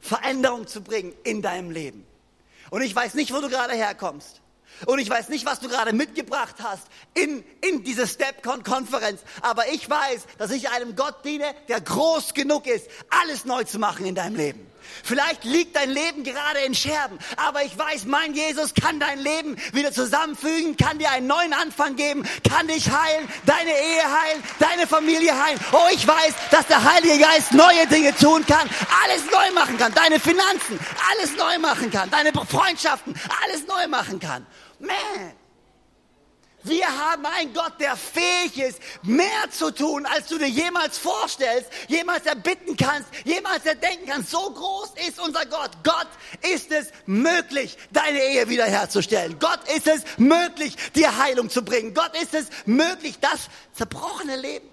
Veränderung 0.00 0.66
zu 0.66 0.82
bringen 0.82 1.14
in 1.24 1.40
deinem 1.40 1.70
Leben. 1.70 2.04
Und 2.70 2.82
ich 2.82 2.94
weiß 2.94 3.14
nicht, 3.14 3.32
wo 3.32 3.40
du 3.40 3.48
gerade 3.48 3.74
herkommst. 3.74 4.40
Und 4.86 4.98
ich 4.98 5.10
weiß 5.10 5.28
nicht, 5.28 5.44
was 5.46 5.60
du 5.60 5.68
gerade 5.68 5.92
mitgebracht 5.92 6.56
hast 6.62 6.84
in, 7.14 7.44
in 7.60 7.84
diese 7.84 8.06
StepCon-Konferenz, 8.06 9.20
aber 9.42 9.68
ich 9.68 9.88
weiß, 9.88 10.26
dass 10.38 10.50
ich 10.50 10.70
einem 10.70 10.96
Gott 10.96 11.24
diene, 11.24 11.54
der 11.68 11.80
groß 11.80 12.34
genug 12.34 12.66
ist, 12.66 12.88
alles 13.10 13.44
neu 13.44 13.64
zu 13.64 13.78
machen 13.78 14.06
in 14.06 14.14
deinem 14.14 14.36
Leben. 14.36 14.68
Vielleicht 15.02 15.44
liegt 15.44 15.76
dein 15.76 15.90
Leben 15.90 16.24
gerade 16.24 16.60
in 16.60 16.74
Scherben, 16.74 17.18
aber 17.36 17.62
ich 17.64 17.76
weiß, 17.76 18.06
mein 18.06 18.34
Jesus 18.34 18.74
kann 18.74 19.00
dein 19.00 19.18
Leben 19.18 19.56
wieder 19.72 19.92
zusammenfügen, 19.92 20.76
kann 20.76 20.98
dir 20.98 21.10
einen 21.10 21.26
neuen 21.26 21.52
Anfang 21.52 21.96
geben, 21.96 22.24
kann 22.48 22.66
dich 22.68 22.90
heilen, 22.90 23.28
deine 23.46 23.70
Ehe 23.70 24.02
heilen, 24.02 24.42
deine 24.58 24.86
Familie 24.86 25.32
heilen. 25.42 25.58
Oh, 25.72 25.88
ich 25.92 26.06
weiß, 26.06 26.34
dass 26.50 26.66
der 26.66 26.82
Heilige 26.82 27.18
Geist 27.18 27.52
neue 27.52 27.86
Dinge 27.86 28.14
tun 28.14 28.44
kann, 28.46 28.68
alles 29.04 29.24
neu 29.30 29.52
machen 29.54 29.78
kann, 29.78 29.92
deine 29.94 30.18
Finanzen, 30.20 30.78
alles 31.10 31.36
neu 31.36 31.58
machen 31.58 31.90
kann, 31.90 32.10
deine 32.10 32.32
Freundschaften, 32.32 33.14
alles 33.44 33.66
neu 33.66 33.88
machen 33.88 34.20
kann. 34.20 34.46
Man, 34.78 35.32
wir 36.64 36.86
haben 36.86 37.24
einen 37.24 37.54
Gott, 37.54 37.74
der 37.78 37.96
fähig 37.96 38.58
ist, 38.58 38.80
mehr 39.02 39.50
zu 39.50 39.70
tun, 39.72 40.04
als 40.06 40.26
du 40.26 40.38
dir 40.38 40.48
jemals 40.48 40.98
vorstellst, 40.98 41.70
jemals 41.86 42.26
erbitten 42.26 42.76
kannst, 42.76 43.08
jemals 43.24 43.64
erdenken 43.64 44.06
kannst. 44.06 44.30
So 44.30 44.50
groß 44.50 44.92
ist 45.06 45.20
unser 45.20 45.46
Gott. 45.46 45.70
Gott 45.84 46.08
ist 46.52 46.72
es 46.72 46.90
möglich, 47.06 47.78
deine 47.92 48.20
Ehe 48.20 48.48
wiederherzustellen. 48.48 49.38
Gott 49.38 49.60
ist 49.74 49.86
es 49.86 50.02
möglich, 50.18 50.76
dir 50.94 51.16
Heilung 51.16 51.48
zu 51.48 51.64
bringen. 51.64 51.94
Gott 51.94 52.16
ist 52.20 52.34
es 52.34 52.48
möglich, 52.66 53.18
das 53.20 53.48
zerbrochene 53.74 54.36
Leben. 54.36 54.68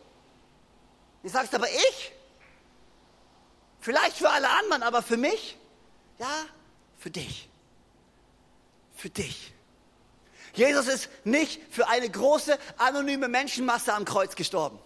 Du 1.21 1.29
sagst 1.29 1.53
aber 1.53 1.69
ich? 1.69 2.11
Vielleicht 3.79 4.17
für 4.17 4.29
alle 4.29 4.49
anderen, 4.49 4.81
aber 4.81 5.03
für 5.03 5.17
mich? 5.17 5.57
Ja, 6.17 6.45
für 6.97 7.11
dich. 7.11 7.47
Für 8.95 9.09
dich. 9.11 9.54
Jesus 10.55 10.87
ist 10.87 11.09
nicht 11.23 11.61
für 11.69 11.87
eine 11.87 12.09
große 12.09 12.57
anonyme 12.77 13.27
Menschenmasse 13.27 13.93
am 13.93 14.05
Kreuz 14.05 14.35
gestorben, 14.35 14.79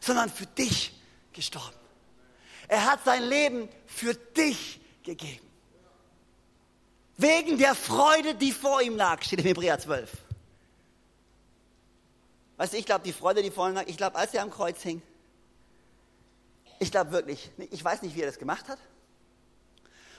sondern 0.00 0.30
für 0.30 0.46
dich 0.46 0.92
gestorben. 1.32 1.76
Er 2.68 2.84
hat 2.84 3.04
sein 3.04 3.22
Leben 3.22 3.68
für 3.86 4.14
dich 4.14 4.80
gegeben. 5.02 5.46
Wegen 7.16 7.58
der 7.58 7.74
Freude, 7.74 8.34
die 8.34 8.52
vor 8.52 8.82
ihm 8.82 8.96
lag, 8.96 9.22
steht 9.22 9.40
in 9.40 9.46
Hebräer 9.46 9.78
12. 9.78 10.10
Weißt 12.58 12.72
du, 12.72 12.76
ich 12.76 12.86
glaube, 12.86 13.04
die 13.04 13.12
Freude, 13.12 13.42
die 13.42 13.50
vor 13.50 13.68
ihm 13.68 13.74
lag, 13.74 13.86
ich 13.86 13.96
glaube, 13.96 14.16
als 14.16 14.34
er 14.34 14.42
am 14.42 14.50
Kreuz 14.50 14.82
hing, 14.82 15.00
ich 16.80 16.90
glaube 16.90 17.10
wirklich, 17.10 17.50
ich 17.70 17.82
weiß 17.82 18.02
nicht, 18.02 18.14
wie 18.14 18.22
er 18.22 18.26
das 18.26 18.38
gemacht 18.38 18.68
hat. 18.68 18.78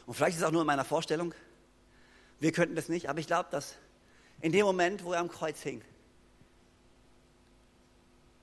Und 0.05 0.13
vielleicht 0.13 0.35
ist 0.37 0.41
es 0.41 0.47
auch 0.47 0.51
nur 0.51 0.61
in 0.61 0.67
meiner 0.67 0.85
Vorstellung. 0.85 1.33
Wir 2.39 2.51
könnten 2.51 2.75
das 2.75 2.89
nicht, 2.89 3.09
aber 3.09 3.19
ich 3.19 3.27
glaube, 3.27 3.49
dass 3.51 3.75
in 4.41 4.51
dem 4.51 4.65
Moment, 4.65 5.03
wo 5.03 5.13
er 5.13 5.19
am 5.19 5.29
Kreuz 5.29 5.61
hing. 5.61 5.81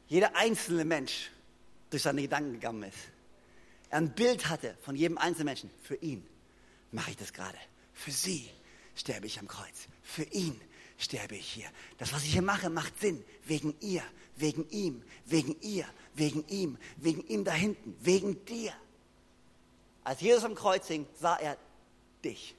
Jeder 0.09 0.37
einzelne 0.37 0.85
Mensch 0.85 1.31
durch 1.91 2.03
seine 2.03 2.23
Gedanken 2.23 2.53
gegangen 2.53 2.83
ist. 2.85 2.99
Er 3.91 3.99
ein 3.99 4.15
Bild 4.15 4.49
hatte 4.49 4.77
von 4.83 4.97
jedem 4.97 5.19
einzelnen 5.19 5.47
Menschen. 5.47 5.71
Für 5.83 5.97
ihn 5.97 6.27
mache 6.93 7.11
ich 7.11 7.17
das 7.17 7.33
gerade. 7.33 7.59
Für 7.93 8.11
sie 8.11 8.49
sterbe 8.95 9.27
ich 9.27 9.39
am 9.39 9.49
Kreuz. 9.49 9.89
Für 10.03 10.25
ihn 10.25 10.61
sterbe 10.99 11.37
ich 11.37 11.49
hier. 11.49 11.69
Das, 11.99 12.13
was 12.13 12.25
ich 12.25 12.33
hier 12.33 12.43
mache, 12.43 12.71
macht 12.71 12.99
Sinn. 13.01 13.25
Wegen 13.45 13.75
ihr, 13.81 14.03
wegen 14.37 14.69
ihm, 14.71 15.03
wegen 15.25 15.57
ihr, 15.61 15.87
wegen 16.15 16.47
ihm, 16.49 16.79
wegen 16.97 17.27
ihm 17.27 17.45
da 17.45 17.53
hinten, 17.53 17.97
wegen 18.01 18.45
dir. 18.45 18.73
Als 20.05 20.21
Jesus 20.21 20.45
am 20.45 20.55
Kreuz 20.55 20.87
hing, 20.87 21.07
sah 21.19 21.37
er 21.37 21.57
dich. 22.25 22.55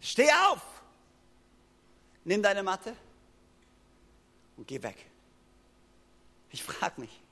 Steh 0.00 0.30
auf! 0.50 0.62
Nimm 2.24 2.42
deine 2.42 2.62
Matte 2.62 2.94
und 4.56 4.66
geh 4.66 4.82
weg. 4.82 4.96
Ich 6.50 6.62
frage 6.62 7.00
mich, 7.00 7.22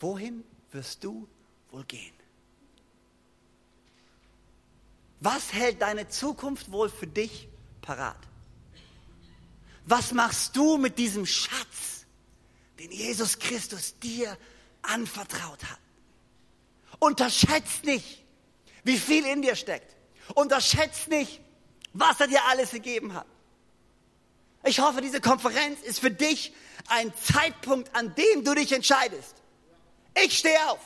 wohin 0.00 0.44
wirst 0.72 1.04
du 1.04 1.28
wohl 1.70 1.84
gehen? 1.84 2.14
Was 5.20 5.52
hält 5.52 5.82
deine 5.82 6.08
Zukunft 6.08 6.70
wohl 6.70 6.88
für 6.88 7.06
dich 7.06 7.48
parat? 7.80 8.18
Was 9.86 10.12
machst 10.12 10.56
du 10.56 10.76
mit 10.76 10.98
diesem 10.98 11.26
Schatz, 11.26 12.06
den 12.78 12.90
Jesus 12.90 13.38
Christus 13.38 13.98
dir 13.98 14.36
anvertraut 14.82 15.64
hat? 15.64 15.78
Unterschätzt 16.98 17.84
nicht, 17.84 18.24
wie 18.84 18.98
viel 18.98 19.24
in 19.26 19.42
dir 19.42 19.56
steckt. 19.56 19.95
Unterschätzt 20.34 21.08
nicht, 21.08 21.40
was 21.92 22.20
er 22.20 22.26
dir 22.26 22.44
alles 22.48 22.70
gegeben 22.70 23.14
hat. 23.14 23.26
Ich 24.64 24.80
hoffe, 24.80 25.00
diese 25.00 25.20
Konferenz 25.20 25.80
ist 25.82 26.00
für 26.00 26.10
dich 26.10 26.52
ein 26.88 27.12
Zeitpunkt, 27.14 27.94
an 27.94 28.14
dem 28.14 28.44
du 28.44 28.54
dich 28.54 28.72
entscheidest. 28.72 29.36
Ich 30.24 30.38
stehe 30.38 30.58
auf. 30.70 30.80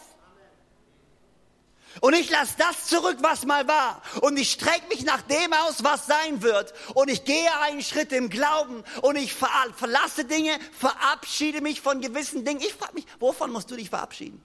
Und 2.00 2.14
ich 2.14 2.31
lasse 2.31 2.55
das 2.57 2.87
zurück, 2.87 3.18
was 3.20 3.44
mal 3.46 3.66
war. 3.66 4.00
Und 4.20 4.38
ich 4.38 4.53
strecke 4.53 4.87
mich 4.88 5.05
nach 5.05 5.22
dem 5.22 5.53
aus, 5.53 5.83
was 5.83 6.07
sein 6.07 6.40
wird. 6.42 6.72
Und 6.94 7.11
ich 7.11 7.24
gehe 7.24 7.59
einen 7.62 7.83
Schritt 7.83 8.12
im 8.12 8.31
Glauben. 8.31 8.85
Und 9.03 9.16
ich 9.16 9.35
verlasse 9.35 10.24
Dinge, 10.24 10.57
verabschiede 10.79 11.61
mich 11.61 11.81
von 11.81 12.00
gewissen 12.00 12.44
Dingen. 12.44 12.61
Ich 12.61 12.74
frage 12.74 12.94
mich, 12.94 13.07
wovon 13.18 13.50
musst 13.50 13.70
du 13.70 13.76
dich 13.76 13.90
verabschieden? 13.90 14.40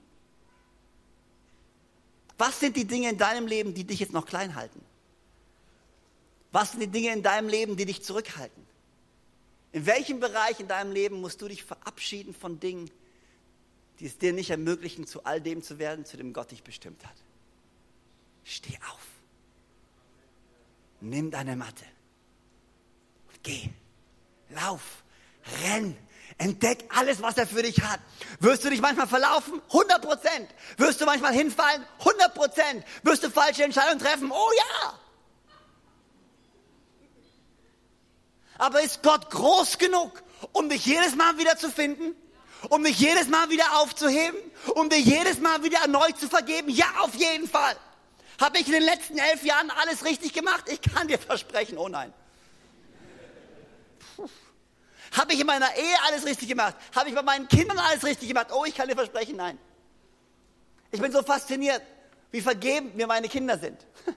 Was 2.38 2.60
sind 2.60 2.76
die 2.76 2.86
Dinge 2.86 3.10
in 3.10 3.18
deinem 3.18 3.48
Leben, 3.48 3.74
die 3.74 3.84
dich 3.84 4.00
jetzt 4.00 4.14
noch 4.14 4.26
klein 4.26 4.56
halten? 4.56 4.82
Was 6.52 6.72
sind 6.72 6.82
die 6.82 6.88
Dinge 6.88 7.14
in 7.14 7.24
deinem 7.24 7.50
Leben, 7.50 7.76
die 7.78 7.86
dich 7.86 8.04
zurückhalten? 8.04 8.66
In 9.72 9.86
welchem 9.86 10.20
Bereich 10.20 10.60
in 10.60 10.68
deinem 10.68 10.94
Leben 10.94 11.20
musst 11.20 11.42
du 11.42 11.48
dich 11.48 11.64
verabschieden 11.64 12.34
von 12.34 12.60
Dingen, 12.60 12.90
die 14.00 14.06
es 14.06 14.18
dir 14.18 14.34
nicht 14.34 14.50
ermöglichen, 14.50 15.06
zu 15.06 15.24
all 15.26 15.42
dem 15.42 15.62
zu 15.62 15.80
werden, 15.80 16.06
zu 16.06 16.18
dem 16.18 16.32
Gott 16.32 16.52
dich 16.52 16.64
bestimmt 16.64 17.06
hat? 17.06 17.16
Steh 18.44 18.78
auf. 18.90 19.06
Nimm 21.02 21.30
deine 21.32 21.56
Matte 21.56 21.86
und 23.28 23.44
geh. 23.44 23.70
Lauf. 24.50 25.04
Renn. 25.64 25.98
Entdeck 26.38 26.84
alles, 26.90 27.22
was 27.22 27.38
er 27.38 27.48
für 27.48 27.64
dich 27.64 27.82
hat. 27.82 28.00
Wirst 28.40 28.66
du 28.66 28.70
dich 28.70 28.82
manchmal 28.82 29.08
verlaufen? 29.08 29.62
100 29.68 30.02
Prozent. 30.02 30.50
Wirst 30.78 31.00
du 31.00 31.06
manchmal 31.06 31.34
hinfallen? 31.34 31.86
100 32.00 32.34
Prozent. 32.34 32.86
Wirst 33.04 33.24
du 33.24 33.30
falsche 33.30 33.64
Entscheidungen 33.64 34.00
treffen? 34.00 34.32
Oh 34.32 34.52
ja. 34.58 35.00
Aber 38.58 38.82
ist 38.82 39.04
Gott 39.04 39.30
groß 39.30 39.78
genug, 39.78 40.24
um 40.52 40.70
dich 40.70 40.86
jedes 40.86 41.16
Mal 41.16 41.38
wieder 41.38 41.58
zu 41.58 41.70
finden? 41.70 42.16
Um 42.70 42.84
dich 42.84 43.00
jedes 43.00 43.28
Mal 43.28 43.50
wieder 43.50 43.80
aufzuheben? 43.80 44.40
Um 44.76 44.90
dir 44.90 45.00
jedes 45.00 45.40
Mal 45.40 45.64
wieder 45.64 45.80
erneut 45.80 46.18
zu 46.20 46.28
vergeben? 46.28 46.70
Ja, 46.70 46.88
auf 47.02 47.16
jeden 47.16 47.48
Fall. 47.48 47.76
Habe 48.42 48.58
ich 48.60 48.68
in 48.68 48.74
den 48.74 48.84
letzten 48.84 49.18
elf 49.18 49.44
Jahren 49.44 49.72
alles 49.72 50.04
richtig 50.04 50.34
gemacht? 50.34 50.66
Ich 50.68 50.82
kann 50.82 51.08
dir 51.08 51.20
versprechen, 51.20 51.78
oh 51.78 51.88
nein. 51.88 52.14
Habe 55.18 55.34
ich 55.34 55.40
in 55.40 55.48
meiner 55.48 55.74
Ehe 55.76 55.96
alles 56.08 56.26
richtig 56.26 56.48
gemacht? 56.48 56.76
Habe 56.96 57.10
ich 57.10 57.16
bei 57.16 57.22
meinen 57.22 57.48
Kindern 57.48 57.78
alles 57.78 58.04
richtig 58.04 58.28
gemacht? 58.28 58.48
Oh, 58.52 58.66
ich 58.66 58.76
kann 58.76 58.88
dir 58.88 58.96
versprechen, 58.96 59.38
nein. 59.38 59.58
Ich 60.92 61.02
bin 61.02 61.12
so 61.12 61.24
fasziniert, 61.24 61.82
wie 62.32 62.42
vergeben 62.42 62.92
mir 62.96 63.08
meine 63.08 63.28
Kinder 63.28 63.58
sind. 63.58 63.86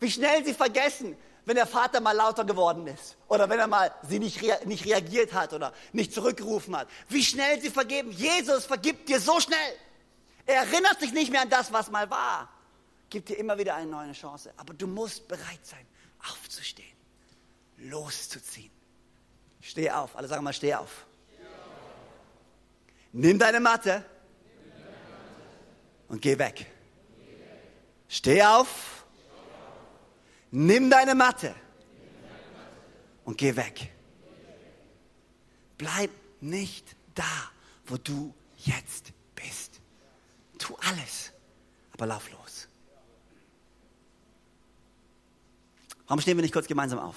Wie 0.00 0.10
schnell 0.10 0.44
sie 0.44 0.54
vergessen, 0.54 1.16
wenn 1.44 1.56
der 1.56 1.66
Vater 1.66 2.00
mal 2.00 2.12
lauter 2.12 2.44
geworden 2.44 2.86
ist 2.86 3.16
oder 3.26 3.48
wenn 3.50 3.58
er 3.58 3.66
mal 3.66 3.92
sie 4.08 4.20
nicht, 4.20 4.40
rea 4.40 4.58
nicht 4.64 4.84
reagiert 4.84 5.32
hat 5.32 5.52
oder 5.52 5.72
nicht 5.92 6.12
zurückgerufen 6.12 6.76
hat. 6.76 6.86
Wie 7.08 7.24
schnell 7.24 7.60
sie 7.60 7.70
vergeben. 7.70 8.12
Jesus 8.12 8.64
vergibt 8.64 9.08
dir 9.08 9.18
so 9.18 9.40
schnell. 9.40 9.72
Er 10.46 10.62
erinnert 10.62 11.00
sich 11.00 11.12
nicht 11.12 11.32
mehr 11.32 11.42
an 11.42 11.50
das, 11.50 11.72
was 11.72 11.90
mal 11.90 12.08
war 12.10 12.48
gibt 13.10 13.28
dir 13.28 13.38
immer 13.38 13.56
wieder 13.58 13.74
eine 13.74 13.90
neue 13.90 14.12
Chance. 14.12 14.52
Aber 14.56 14.74
du 14.74 14.86
musst 14.86 15.28
bereit 15.28 15.64
sein, 15.64 15.86
aufzustehen, 16.30 16.96
loszuziehen. 17.78 18.70
Steh 19.68 19.90
auf. 19.90 20.16
Alle 20.16 20.26
sagen 20.26 20.42
mal, 20.42 20.54
steh 20.54 20.74
auf. 20.74 21.04
Nimm 23.12 23.38
deine 23.38 23.60
Matte 23.60 24.02
und 26.08 26.22
geh 26.22 26.38
weg. 26.38 26.64
Steh 28.08 28.42
auf. 28.42 29.04
Nimm 30.50 30.88
deine 30.88 31.14
Matte 31.14 31.54
und 33.26 33.36
geh 33.36 33.54
weg. 33.54 33.92
Bleib 35.76 36.10
nicht 36.40 36.96
da, 37.14 37.50
wo 37.84 37.98
du 37.98 38.34
jetzt 38.56 39.12
bist. 39.34 39.82
Tu 40.56 40.74
alles, 40.88 41.30
aber 41.92 42.06
lauf 42.06 42.30
los. 42.30 42.68
Warum 46.06 46.22
stehen 46.22 46.38
wir 46.38 46.42
nicht 46.42 46.54
kurz 46.54 46.66
gemeinsam 46.66 47.00
auf? 47.00 47.16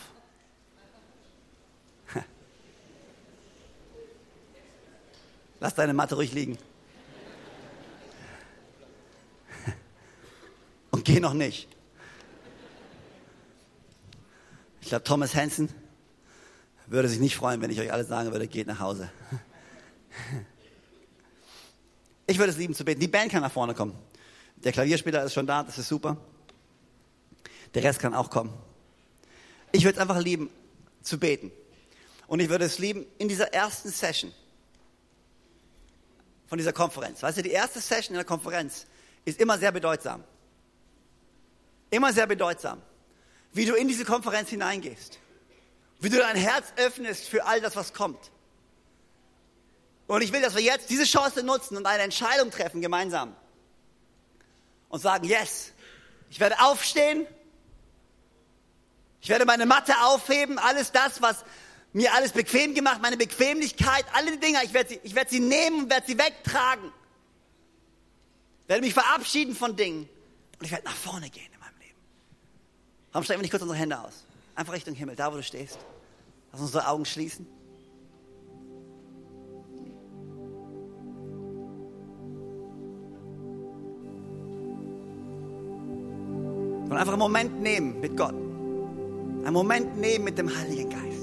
Lass 5.62 5.76
deine 5.76 5.94
Matte 5.94 6.16
ruhig 6.16 6.34
liegen. 6.34 6.58
Und 10.92 11.06
geh 11.06 11.20
noch 11.20 11.36
nicht. 11.36 11.68
Ich 14.82 14.90
glaube, 14.90 15.04
Thomas 15.04 15.36
Hansen 15.36 15.70
würde 16.88 17.08
sich 17.08 17.20
nicht 17.20 17.36
freuen, 17.36 17.62
wenn 17.62 17.70
ich 17.70 17.80
euch 17.80 17.94
alle 17.94 18.04
sagen 18.04 18.32
würde, 18.32 18.48
geht 18.48 18.68
nach 18.68 18.80
Hause. 18.80 19.10
Ich 22.28 22.38
würde 22.38 22.52
es 22.52 22.58
lieben 22.58 22.74
zu 22.74 22.86
beten. 22.86 23.02
Die 23.02 23.10
Band 23.10 23.30
kann 23.30 23.42
nach 23.42 23.52
vorne 23.52 23.74
kommen. 23.74 23.94
Der 24.56 24.72
Klavierspieler 24.72 25.26
ist 25.26 25.34
schon 25.34 25.48
da, 25.48 25.64
das 25.64 25.78
ist 25.78 25.90
super. 25.90 26.16
Der 27.74 27.84
Rest 27.84 28.00
kann 28.00 28.14
auch 28.14 28.30
kommen. 28.30 28.54
Ich 29.74 29.84
würde 29.84 29.96
es 29.96 30.02
einfach 30.02 30.22
lieben, 30.22 30.50
zu 31.02 31.20
beten. 31.20 31.52
Und 32.28 32.40
ich 32.40 32.48
würde 32.48 32.64
es 32.64 32.80
lieben, 32.80 33.06
in 33.18 33.28
dieser 33.28 33.54
ersten 33.54 33.90
Session 33.90 34.32
von 36.52 36.58
dieser 36.58 36.74
Konferenz. 36.74 37.24
Weißt 37.24 37.38
du, 37.38 37.44
die 37.44 37.52
erste 37.52 37.80
Session 37.80 38.14
in 38.14 38.18
der 38.18 38.26
Konferenz 38.26 38.86
ist 39.24 39.40
immer 39.40 39.58
sehr 39.58 39.72
bedeutsam. 39.72 40.22
Immer 41.90 42.12
sehr 42.12 42.28
bedeutsam. 42.28 42.82
Wie 43.54 43.64
du 43.64 43.74
in 43.74 43.88
diese 43.88 44.04
Konferenz 44.04 44.50
hineingehst. 44.50 45.18
Wie 46.02 46.10
du 46.10 46.18
dein 46.18 46.36
Herz 46.36 46.74
öffnest 46.76 47.30
für 47.30 47.46
all 47.46 47.62
das, 47.62 47.78
was 47.78 47.94
kommt. 47.94 48.32
Und 50.08 50.24
ich 50.24 50.34
will, 50.34 50.42
dass 50.42 50.54
wir 50.54 50.62
jetzt 50.62 50.90
diese 50.90 51.06
Chance 51.06 51.42
nutzen 51.42 51.78
und 51.78 51.86
eine 51.86 52.04
Entscheidung 52.04 52.52
treffen 52.52 52.82
gemeinsam. 52.82 53.34
Und 54.90 55.00
sagen, 55.00 55.24
yes, 55.24 55.72
ich 56.30 56.42
werde 56.42 56.60
aufstehen 56.60 57.28
ich 59.22 59.30
werde 59.30 59.46
meine 59.46 59.68
Matte 59.68 59.94
aufheben, 60.04 60.58
alles 60.58 60.92
das, 60.92 61.22
was 61.22 61.46
mir 61.94 62.14
alles 62.14 62.32
bequem 62.32 62.74
gemacht, 62.74 63.02
meine 63.02 63.18
Bequemlichkeit, 63.18 64.06
alle 64.14 64.32
die 64.32 64.40
Dinge, 64.40 64.60
ich 64.64 64.74
werde 64.74 64.90
sie, 64.90 65.00
ich 65.04 65.16
werde 65.16 65.30
sie 65.30 65.40
nehmen 65.40 65.84
und 65.84 65.90
werde 65.90 66.08
sie 66.08 66.18
wegtragen. 66.18 66.92
Ich 68.64 68.70
werde 68.70 68.82
mich 68.82 68.94
verabschieden 68.94 69.56
von 69.56 69.76
Dingen 69.76 70.08
und 70.60 70.66
ich 70.66 70.72
werde 70.72 70.86
nach 70.86 70.96
vorne 70.96 71.30
gehen 71.30 71.50
in 71.54 71.60
meinem 71.60 71.78
Leben. 71.80 71.98
Warum 73.12 73.24
strecken 73.24 73.40
wir 73.40 73.44
nicht 73.44 73.52
kurz 73.52 73.64
unsere 73.64 73.80
Hände 73.80 74.00
aus? 74.00 74.26
Einfach 74.56 74.74
Richtung 74.74 74.96
Himmel, 74.96 75.16
da 75.16 75.32
wo 75.32 75.38
du 75.38 75.44
stehst. 75.44 75.80
Lass 76.52 76.62
unsere 76.62 76.88
Augen 76.88 77.06
schließen. 77.06 77.48
Und 86.86 86.98
einfach 86.98 87.14
einen 87.14 87.20
Moment 87.20 87.62
nehmen 87.62 88.02
mit 88.02 88.18
Gott. 88.18 88.34
Einen 88.34 89.54
Moment 89.54 89.98
nehmen 89.98 90.26
mit 90.26 90.38
dem 90.38 90.54
Heiligen 90.54 90.90
Geist. 90.90 91.21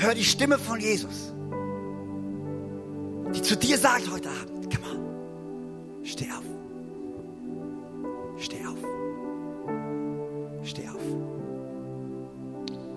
Hör 0.00 0.14
die 0.14 0.24
Stimme 0.24 0.58
von 0.58 0.80
Jesus, 0.80 1.32
die 3.34 3.42
zu 3.42 3.56
dir 3.56 3.78
sagt 3.78 4.10
heute 4.10 4.28
Abend, 4.28 4.68
komm 4.74 4.84
on, 4.90 6.04
steh 6.04 6.30
auf. 6.30 6.44
Steh 8.40 8.64
auf. 8.64 8.78
Steh 10.62 10.88
auf. 10.88 11.00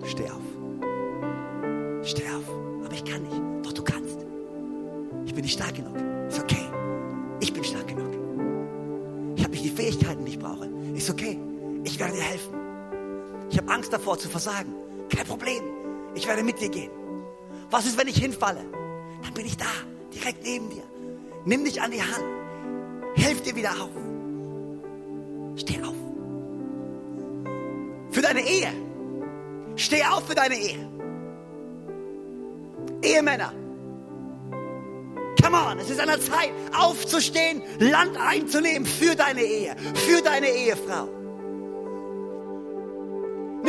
Steh 0.06 0.30
auf. 0.30 2.04
Steh 2.04 2.28
auf. 2.28 2.84
Aber 2.84 2.94
ich 2.94 3.04
kann 3.04 3.22
nicht. 3.22 3.66
Doch 3.66 3.72
du 3.72 3.82
kannst. 3.82 4.18
Ich 5.26 5.34
bin 5.34 5.42
nicht 5.42 5.54
stark 5.54 5.74
genug. 5.74 5.96
Ist 6.28 6.40
okay. 6.40 6.68
Ich 7.40 7.52
bin 7.52 7.64
stark. 7.64 7.82
Fähigkeiten 9.82 10.24
nicht 10.24 10.38
brauche. 10.38 10.68
Ist 10.94 11.10
okay. 11.10 11.38
Ich 11.84 11.98
werde 11.98 12.14
dir 12.14 12.22
helfen. 12.22 12.54
Ich 13.50 13.58
habe 13.58 13.70
Angst 13.70 13.92
davor 13.92 14.18
zu 14.18 14.28
versagen. 14.28 14.72
Kein 15.08 15.26
Problem. 15.26 15.81
Ich 16.14 16.26
werde 16.26 16.42
mit 16.42 16.60
dir 16.60 16.68
gehen. 16.68 16.90
Was 17.70 17.86
ist, 17.86 17.98
wenn 17.98 18.08
ich 18.08 18.18
hinfalle? 18.18 18.64
Dann 19.22 19.34
bin 19.34 19.46
ich 19.46 19.56
da, 19.56 19.66
direkt 20.14 20.42
neben 20.44 20.68
dir. 20.70 20.82
Nimm 21.44 21.64
dich 21.64 21.80
an 21.80 21.90
die 21.90 22.02
Hand. 22.02 22.24
Helf 23.14 23.42
dir 23.42 23.56
wieder 23.56 23.70
auf. 23.70 23.90
Steh 25.56 25.82
auf. 25.82 25.94
Für 28.10 28.22
deine 28.22 28.40
Ehe. 28.46 28.72
Steh 29.76 30.04
auf 30.04 30.26
für 30.26 30.34
deine 30.34 30.56
Ehe. 30.56 30.88
Ehemänner. 33.02 33.52
Come 35.42 35.56
on, 35.56 35.78
es 35.80 35.90
ist 35.90 35.98
an 35.98 36.06
der 36.06 36.20
Zeit, 36.20 36.52
aufzustehen, 36.78 37.62
Land 37.78 38.16
einzunehmen 38.16 38.86
für 38.86 39.16
deine 39.16 39.42
Ehe, 39.42 39.74
für 40.06 40.22
deine 40.22 40.48
Ehefrau. 40.48 41.08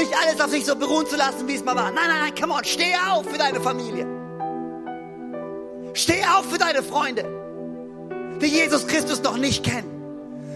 Nicht 0.03 0.17
alles 0.17 0.41
auf 0.41 0.51
sich 0.51 0.65
so 0.65 0.75
beruhen 0.75 1.07
zu 1.07 1.15
lassen, 1.15 1.47
wie 1.47 1.55
es 1.55 1.63
mal 1.63 1.77
war. 1.77 1.89
Nein, 1.89 2.09
nein, 2.09 2.19
nein, 2.23 2.35
come 2.35 2.53
on, 2.53 2.65
steh 2.65 2.93
auf 3.09 3.25
für 3.25 3.37
deine 3.37 3.61
Familie. 3.61 4.05
Steh 5.93 6.25
auf 6.25 6.45
für 6.51 6.57
deine 6.57 6.83
Freunde, 6.83 7.23
die 8.41 8.47
Jesus 8.47 8.85
Christus 8.85 9.23
noch 9.23 9.37
nicht 9.37 9.63
kennen 9.63 9.92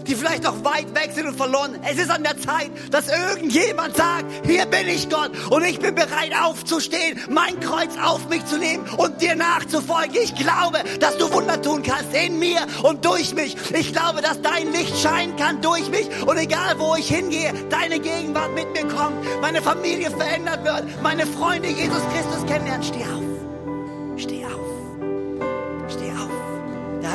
die 0.08 0.14
vielleicht 0.14 0.42
noch 0.42 0.64
weit 0.64 0.94
weg 0.94 1.10
sind 1.14 1.28
und 1.28 1.36
verloren. 1.36 1.78
Es 1.88 1.98
ist 1.98 2.10
an 2.10 2.24
der 2.24 2.38
Zeit, 2.38 2.70
dass 2.90 3.08
irgendjemand 3.08 3.94
sagt, 3.96 4.24
hier 4.46 4.64
bin 4.66 4.88
ich 4.88 5.08
Gott 5.10 5.30
und 5.50 5.64
ich 5.64 5.78
bin 5.78 5.94
bereit 5.94 6.32
aufzustehen, 6.42 7.20
mein 7.28 7.60
Kreuz 7.60 7.92
auf 8.02 8.28
mich 8.28 8.44
zu 8.46 8.58
nehmen 8.58 8.84
und 8.96 9.20
dir 9.20 9.34
nachzufolgen. 9.36 10.16
Ich 10.22 10.34
glaube, 10.34 10.78
dass 10.98 11.18
du 11.18 11.30
Wunder 11.32 11.60
tun 11.60 11.82
kannst 11.82 12.14
in 12.14 12.38
mir 12.38 12.60
und 12.82 13.04
durch 13.04 13.34
mich. 13.34 13.56
Ich 13.72 13.92
glaube, 13.92 14.22
dass 14.22 14.40
dein 14.40 14.72
Licht 14.72 14.98
scheinen 14.98 15.36
kann 15.36 15.60
durch 15.60 15.88
mich 15.90 16.08
und 16.26 16.38
egal 16.38 16.78
wo 16.78 16.94
ich 16.96 17.08
hingehe, 17.08 17.52
deine 17.68 18.00
Gegenwart 18.00 18.54
mit 18.54 18.72
mir 18.72 18.88
kommt, 18.94 19.16
meine 19.42 19.60
Familie 19.60 20.10
verändert 20.10 20.64
wird, 20.64 21.02
meine 21.02 21.26
Freunde 21.26 21.68
Jesus 21.68 22.02
Christus 22.14 22.46
kennenlernen. 22.46 22.82
Steh 22.82 23.04
auf. 23.04 24.18
Steh 24.18 24.44
auf. 24.46 24.77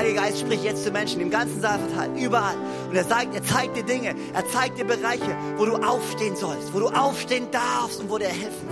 Der 0.03 0.09
Heilige 0.09 0.25
Geist 0.25 0.41
spricht 0.41 0.65
jetzt 0.65 0.83
zu 0.83 0.91
Menschen 0.91 1.21
im 1.21 1.29
ganzen 1.29 1.61
Saal 1.61 1.79
verteilt, 1.79 2.11
überall. 2.19 2.57
Und 2.89 2.95
er 2.95 3.05
sagt, 3.05 3.33
er 3.33 3.41
zeigt 3.41 3.77
dir 3.77 3.83
Dinge, 3.83 4.13
er 4.33 4.45
zeigt 4.49 4.77
dir 4.77 4.83
Bereiche, 4.83 5.33
wo 5.55 5.63
du 5.63 5.77
aufstehen 5.77 6.35
sollst, 6.35 6.73
wo 6.73 6.79
du 6.79 6.87
aufstehen 6.89 7.47
darfst 7.51 8.01
und 8.01 8.09
wo 8.09 8.17
dir 8.17 8.27
helfen 8.27 8.67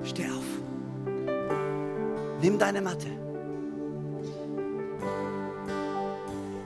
wird. 0.00 0.08
Steh 0.08 0.24
auf. 0.24 0.44
Nimm 2.40 2.58
deine 2.58 2.80
Matte. 2.80 3.06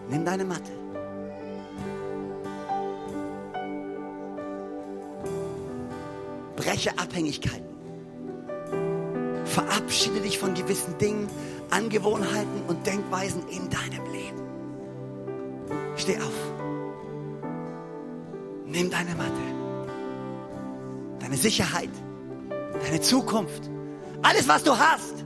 Nimm 0.08 0.24
deine 0.24 0.44
Matte. 0.44 0.70
Breche 6.54 6.96
Abhängigkeiten. 6.96 7.67
Verabschiede 9.59 10.20
dich 10.20 10.38
von 10.38 10.54
gewissen 10.54 10.96
Dingen, 10.98 11.28
Angewohnheiten 11.70 12.62
und 12.68 12.86
Denkweisen 12.86 13.42
in 13.48 13.68
deinem 13.68 14.04
Leben. 14.12 14.40
Steh 15.96 16.16
auf. 16.18 16.32
Nimm 18.66 18.88
deine 18.88 19.16
Matte. 19.16 19.32
Deine 21.18 21.36
Sicherheit. 21.36 21.90
Deine 22.84 23.00
Zukunft. 23.00 23.68
Alles, 24.22 24.46
was 24.46 24.62
du 24.62 24.78
hast. 24.78 25.24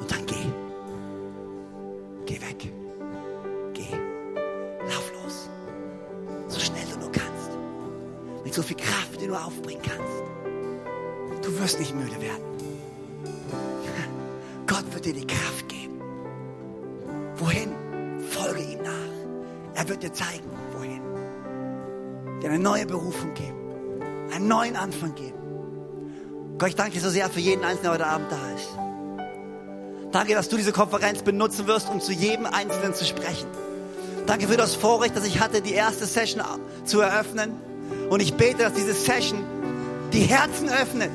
Und 0.00 0.10
dann 0.10 0.24
geh. 0.24 0.46
Geh 2.24 2.40
weg. 2.40 2.72
Geh. 3.74 3.94
Lauf 4.88 5.12
los. 5.22 5.50
So 6.48 6.58
schnell 6.58 6.86
du 6.90 6.98
nur 6.98 7.12
kannst. 7.12 7.50
Mit 8.42 8.54
so 8.54 8.62
viel 8.62 8.78
Kraft, 8.78 9.20
die 9.20 9.26
du 9.26 9.34
aufbringen 9.34 9.82
kannst. 9.82 11.44
Du 11.44 11.58
wirst 11.58 11.78
nicht 11.78 11.94
müde 11.94 12.18
werden. 12.22 12.55
Dir 15.06 15.12
die 15.12 15.26
Kraft 15.26 15.68
geben. 15.68 16.00
Wohin? 17.36 17.70
Folge 18.28 18.60
ihm 18.60 18.82
nach. 18.82 19.80
Er 19.80 19.88
wird 19.88 20.02
dir 20.02 20.12
zeigen, 20.12 20.50
wohin. 20.76 21.00
Dir 22.42 22.50
eine 22.50 22.58
neue 22.58 22.86
Berufung 22.86 23.32
geben. 23.34 23.56
Einen 24.34 24.48
neuen 24.48 24.74
Anfang 24.74 25.14
geben. 25.14 25.38
Gott, 26.58 26.70
ich 26.70 26.74
danke 26.74 26.94
dir 26.94 27.00
so 27.00 27.10
sehr 27.10 27.30
für 27.30 27.38
jeden 27.38 27.62
Einzelnen, 27.62 27.82
der 27.82 27.92
heute 27.92 28.06
Abend 28.08 28.32
da 28.32 28.50
ist. 28.56 28.68
Danke, 30.10 30.34
dass 30.34 30.48
du 30.48 30.56
diese 30.56 30.72
Konferenz 30.72 31.22
benutzen 31.22 31.68
wirst, 31.68 31.88
um 31.88 32.00
zu 32.00 32.10
jedem 32.10 32.46
Einzelnen 32.46 32.92
zu 32.92 33.04
sprechen. 33.04 33.46
Danke 34.26 34.48
für 34.48 34.56
das 34.56 34.74
Vorrecht, 34.74 35.14
dass 35.14 35.24
ich 35.24 35.38
hatte, 35.38 35.62
die 35.62 35.74
erste 35.74 36.06
Session 36.06 36.42
zu 36.84 37.00
eröffnen. 37.00 37.52
Und 38.10 38.20
ich 38.20 38.34
bete, 38.34 38.64
dass 38.64 38.72
diese 38.72 38.92
Session 38.92 39.44
die 40.12 40.22
Herzen 40.22 40.68
öffnet, 40.68 41.12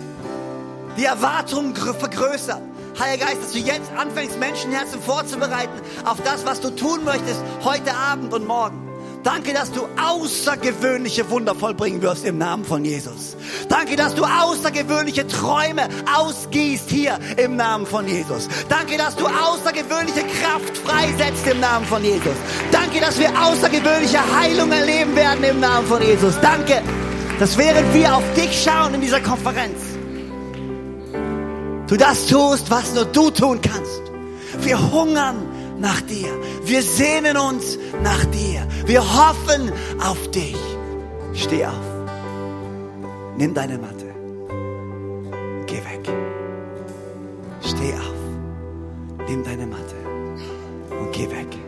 die 0.95 1.03
Erwartungen 1.03 1.75
vergrößert 1.75 2.70
Heiliger 2.99 3.25
Geist, 3.25 3.41
dass 3.41 3.51
du 3.53 3.59
jetzt 3.59 3.91
anfängst, 3.97 4.39
Menschenherzen 4.39 5.01
vorzubereiten 5.01 5.81
auf 6.05 6.21
das, 6.23 6.45
was 6.45 6.61
du 6.61 6.69
tun 6.71 7.03
möchtest, 7.03 7.41
heute 7.63 7.93
Abend 7.93 8.33
und 8.33 8.45
morgen. 8.45 8.91
Danke, 9.23 9.53
dass 9.53 9.71
du 9.71 9.81
außergewöhnliche 10.01 11.29
Wunder 11.29 11.53
vollbringen 11.53 12.01
wirst 12.01 12.25
im 12.25 12.39
Namen 12.39 12.65
von 12.65 12.83
Jesus. 12.83 13.35
Danke, 13.69 13.95
dass 13.95 14.15
du 14.15 14.23
außergewöhnliche 14.23 15.27
Träume 15.27 15.87
ausgießt 16.17 16.89
hier 16.89 17.19
im 17.37 17.55
Namen 17.55 17.85
von 17.85 18.07
Jesus. 18.07 18.47
Danke, 18.67 18.97
dass 18.97 19.15
du 19.15 19.27
außergewöhnliche 19.27 20.21
Kraft 20.41 20.75
freisetzt 20.77 21.45
im 21.45 21.59
Namen 21.59 21.85
von 21.85 22.03
Jesus. 22.03 22.33
Danke, 22.71 22.99
dass 22.99 23.19
wir 23.19 23.29
außergewöhnliche 23.29 24.19
Heilung 24.39 24.71
erleben 24.71 25.15
werden 25.15 25.43
im 25.43 25.59
Namen 25.59 25.85
von 25.85 26.01
Jesus. 26.01 26.39
Danke, 26.41 26.81
dass 27.39 27.57
während 27.59 27.93
wir 27.93 28.15
auf 28.15 28.23
dich 28.33 28.63
schauen 28.63 28.95
in 28.95 29.01
dieser 29.01 29.21
Konferenz, 29.21 29.90
du 31.91 31.97
das 31.97 32.27
tust, 32.27 32.71
was 32.71 32.93
nur 32.93 33.05
du 33.05 33.29
tun 33.29 33.59
kannst. 33.61 34.01
Wir 34.59 34.77
hungern 34.93 35.35
nach 35.77 35.99
dir. 36.01 36.31
Wir 36.63 36.81
sehnen 36.81 37.35
uns 37.35 37.77
nach 38.01 38.23
dir. 38.25 38.65
Wir 38.85 39.01
hoffen 39.01 39.71
auf 39.99 40.31
dich. 40.31 40.55
Steh 41.33 41.65
auf. 41.65 41.87
Nimm 43.37 43.53
deine 43.53 43.77
Matte. 43.77 44.07
Geh 45.67 45.81
weg. 45.89 46.03
Steh 47.61 47.93
auf. 47.93 49.27
Nimm 49.27 49.43
deine 49.43 49.65
Matte 49.65 49.95
und 50.97 51.11
geh 51.11 51.29
weg. 51.29 51.60